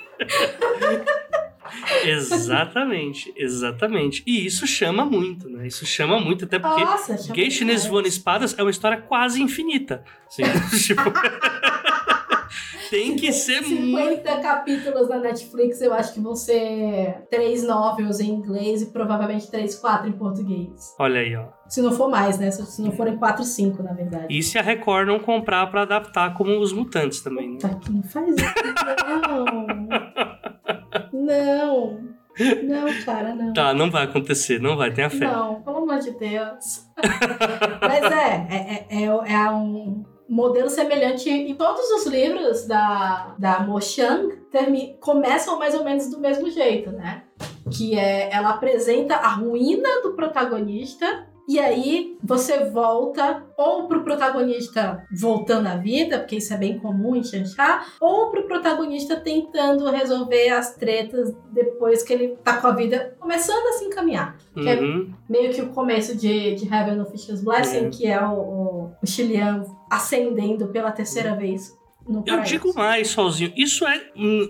[2.08, 4.22] exatamente, exatamente.
[4.26, 5.66] E isso chama muito, né?
[5.66, 10.02] Isso chama muito, até porque Nossa, Gay Chinês Voando Espadas é uma história quase infinita.
[10.26, 10.42] Assim,
[10.86, 11.02] tipo...
[12.90, 14.42] Tem que ser 50 muito.
[14.42, 19.74] capítulos na Netflix, eu acho que vão ser três novels em inglês e provavelmente três,
[19.74, 20.94] quatro em português.
[20.98, 21.46] Olha aí, ó.
[21.68, 22.50] Se não for mais, né?
[22.50, 24.26] Se não forem quatro, cinco, na verdade.
[24.30, 27.58] E se a Record não comprar pra adaptar como os mutantes também, né?
[27.60, 28.54] Tá não faz isso.
[31.12, 31.18] Não.
[31.24, 32.18] Não.
[32.62, 33.52] Não, cara, não.
[33.52, 35.26] Tá, não vai acontecer, não vai, tenha fé.
[35.26, 36.86] Não, pelo amor de Deus.
[37.82, 43.60] Mas é, é, é, é, é um modelo semelhante em todos os livros da, da
[43.60, 43.78] Mo
[44.50, 47.22] termi- começam mais ou menos do mesmo jeito, né?
[47.70, 55.02] Que é, ela apresenta a ruína do protagonista e aí você volta ou pro protagonista
[55.18, 60.50] voltando à vida, porque isso é bem comum em Xanxá, ou pro protagonista tentando resolver
[60.50, 64.36] as tretas depois que ele tá com a vida começando a se encaminhar.
[64.52, 65.10] que é Uhum.
[65.28, 67.88] meio que o começo de, de Heaven of Fisher's Blessing, É.
[67.90, 71.76] que é o, o, o Chilian ascendendo pela terceira vez
[72.08, 72.44] no Eu paraíso.
[72.50, 74.00] digo mais, Solzinho, isso é.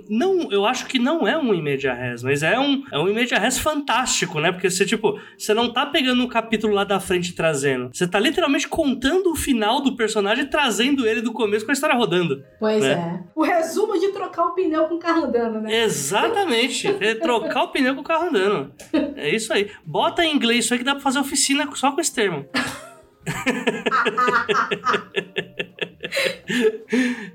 [0.08, 3.38] não, eu acho que não é um Imedia Res, mas é um, é um Imedia
[3.38, 4.52] Res fantástico, né?
[4.52, 7.90] Porque você, tipo, você não tá pegando um capítulo lá da frente e trazendo.
[7.92, 11.74] Você tá literalmente contando o final do personagem e trazendo ele do começo com a
[11.74, 12.42] história rodando.
[12.60, 13.22] Pois né?
[13.24, 13.28] é.
[13.34, 15.82] O resumo de trocar o pneu com o carro andando, né?
[15.82, 16.88] Exatamente.
[17.00, 18.72] É trocar o pneu com o carro andando.
[19.16, 19.70] É isso aí.
[19.84, 22.44] Bota em inglês isso aí que dá pra fazer oficina só com esse termo.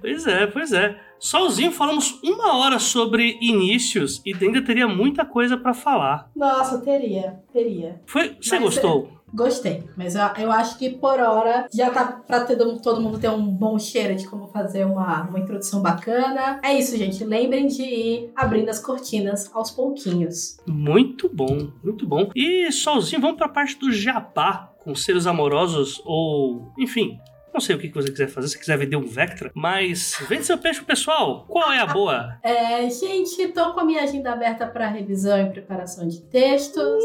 [0.02, 1.00] Pois é, pois é.
[1.20, 6.30] Sozinho falamos uma hora sobre inícios e ainda teria muita coisa pra falar.
[6.36, 8.02] Nossa, teria, teria.
[8.06, 9.24] Foi, você Mas gostou?
[9.34, 13.30] Gostei, mas eu, eu acho que por hora já tá pra todo, todo mundo ter
[13.30, 16.60] um bom cheiro de como fazer uma, uma introdução bacana.
[16.64, 17.24] É isso, gente.
[17.24, 20.58] Lembrem de ir abrindo as cortinas aos pouquinhos.
[20.68, 22.30] Muito bom, muito bom.
[22.36, 27.20] E sozinho, vamos pra parte do jabá com seres amorosos ou, enfim,
[27.54, 30.58] não sei o que você quiser fazer, se quiser vender um Vectra, mas vende seu
[30.58, 31.46] peixe pessoal.
[31.48, 32.34] Qual é a boa?
[32.44, 37.04] É, gente, tô com a minha agenda aberta para revisão e preparação de textos.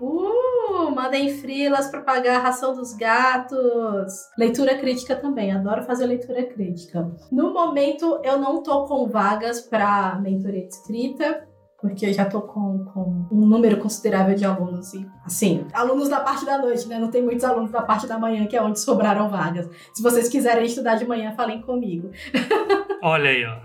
[0.00, 4.12] Uh, mandem frilas para pagar a ração dos gatos.
[4.38, 7.10] Leitura crítica também, adoro fazer leitura crítica.
[7.30, 11.46] No momento, eu não tô com vagas para mentoria de escrita.
[11.84, 14.94] Porque eu já tô com, com um número considerável de alunos.
[14.94, 16.98] E, assim, alunos da parte da noite, né?
[16.98, 19.68] Não tem muitos alunos da parte da manhã, que é onde sobraram vagas.
[19.92, 22.10] Se vocês quiserem estudar de manhã, falem comigo.
[23.02, 23.58] Olha aí, ó.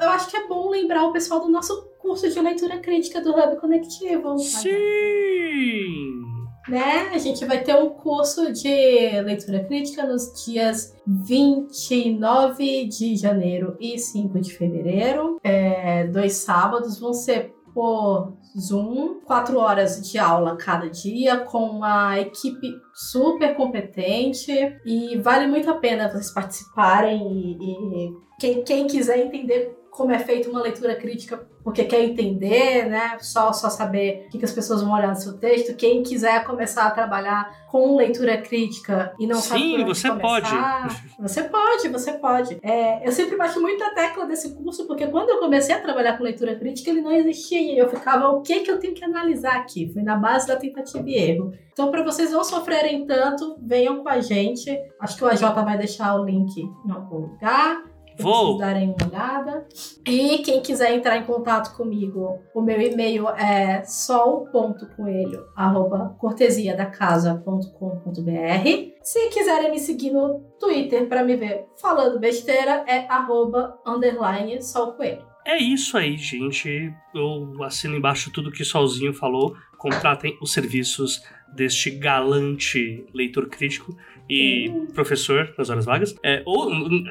[0.00, 3.32] Eu acho que é bom lembrar o pessoal do nosso curso de leitura crítica do
[3.32, 4.38] Hub Conectivo.
[4.38, 6.37] Sim!
[6.68, 7.10] Né?
[7.14, 13.98] A gente vai ter um curso de leitura crítica nos dias 29 de janeiro e
[13.98, 15.40] 5 de fevereiro.
[15.42, 22.18] É, dois sábados vão ser por Zoom, quatro horas de aula cada dia, com uma
[22.18, 24.52] equipe super competente
[24.84, 30.18] e vale muito a pena vocês participarem e, e quem, quem quiser entender como é
[30.18, 33.18] feita uma leitura crítica porque quer entender, né?
[33.20, 35.76] Só, só saber o que, que as pessoas vão olhar no seu texto.
[35.76, 40.08] Quem quiser começar a trabalhar com leitura crítica e não sabe Sim, por onde você
[40.08, 42.58] começar, Você pode, você pode.
[42.62, 46.16] É, eu sempre bato muito a tecla desse curso, porque quando eu comecei a trabalhar
[46.16, 47.60] com leitura crítica, ele não existia.
[47.60, 49.92] E eu ficava, o que, que eu tenho que analisar aqui?
[49.92, 51.52] Foi na base da tentativa e erro.
[51.70, 54.74] Então, para vocês não sofrerem tanto, venham com a gente.
[54.98, 57.84] Acho que o AJ vai deixar o link em algum lugar.
[58.18, 58.56] Vou.
[58.56, 59.66] Vocês darem uma olhada.
[60.06, 68.98] E quem quiser entrar em contato comigo, o meu e-mail é sol.coelho, arroba cortesiadacasa.com.br.
[69.02, 75.26] Se quiserem me seguir no Twitter para me ver falando besteira, é arroba underline solcoelho.
[75.46, 76.92] É isso aí, gente.
[77.14, 79.56] Eu assino embaixo tudo que o Solzinho falou.
[79.78, 83.96] Contratem os serviços deste galante leitor crítico
[84.30, 84.86] e Uhum.
[84.88, 86.14] professor nas horas vagas.
[86.22, 87.02] É, ou n-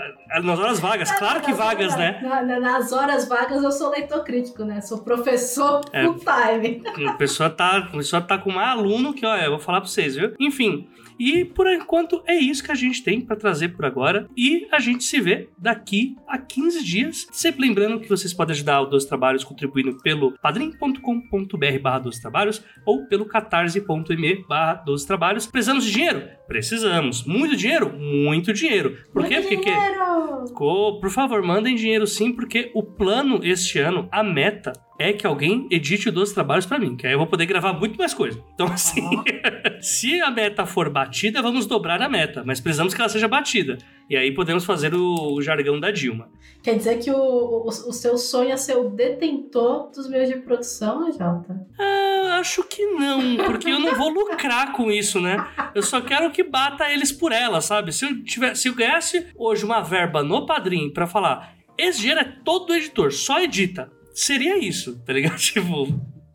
[0.43, 2.19] nas horas vagas, claro que Nas vagas, horas- né?
[2.21, 4.81] na- na- nas horas vagas eu sou leitor crítico, né?
[4.81, 6.03] Sou professor É.
[6.05, 6.83] full time.
[7.07, 9.89] A pessoa tá, a pessoa tá com mais aluno que, olha, eu vou falar pra
[9.89, 10.33] vocês, viu?
[10.39, 10.87] Enfim.
[11.19, 14.27] E por enquanto é isso que a gente tem pra trazer por agora.
[14.37, 17.27] E a gente se vê daqui a 15 dias.
[17.31, 22.63] Sempre lembrando que vocês podem ajudar o Dois Trabalhos contribuindo pelo padrim.com.br barra Dois Trabalhos
[22.85, 25.45] ou pelo catarse.me barra Dois Trabalhos.
[25.47, 26.23] Precisamos de dinheiro?
[26.47, 27.25] Precisamos.
[27.25, 27.93] Muito dinheiro?
[27.97, 28.97] Muito dinheiro.
[29.11, 29.39] Por quê?
[29.39, 34.73] Muito Porque que- Por favor, mandem dinheiro sim, porque o plano este ano, a meta,
[34.99, 37.97] é que alguém edite os trabalhos pra mim, que aí eu vou poder gravar muito
[37.97, 38.43] mais coisa.
[38.53, 39.01] Então, assim,
[39.79, 43.77] se a meta for batida, vamos dobrar a meta, mas precisamos que ela seja batida.
[44.09, 46.29] E aí podemos fazer o, o jargão da Dilma.
[46.63, 50.37] Quer dizer que o, o, o seu sonho é ser o detentor dos meios de
[50.37, 51.67] produção, Jota?
[51.77, 55.45] Ah, acho que não, porque eu não vou lucrar com isso, né?
[55.75, 57.91] Eu só quero que bata eles por ela, sabe?
[57.91, 61.55] Se eu, tiver, se eu ganhasse hoje uma verba no padrinho pra falar.
[61.77, 63.91] esse dinheiro é todo do editor, só edita.
[64.17, 65.37] Seria isso, tá ligado?
[65.37, 65.87] Tipo,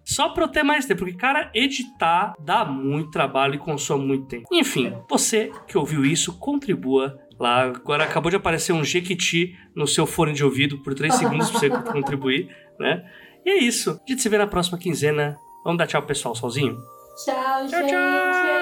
[0.04, 4.26] só pra eu ter mais tempo, porque, cara, editar dá muito trabalho e consome muito
[4.26, 4.46] tempo.
[4.52, 7.62] Enfim, você que ouviu isso, contribua lá.
[7.64, 11.58] Agora acabou de aparecer um Jequiti no seu fone de ouvido por 3 segundos pra
[11.58, 13.04] você contribuir, né?
[13.44, 14.00] E é isso.
[14.06, 15.36] A gente se vê na próxima quinzena.
[15.64, 16.76] Vamos dar tchau pro pessoal sozinho?
[17.24, 17.90] Tchau, Tchau, gente!
[17.90, 18.61] tchau!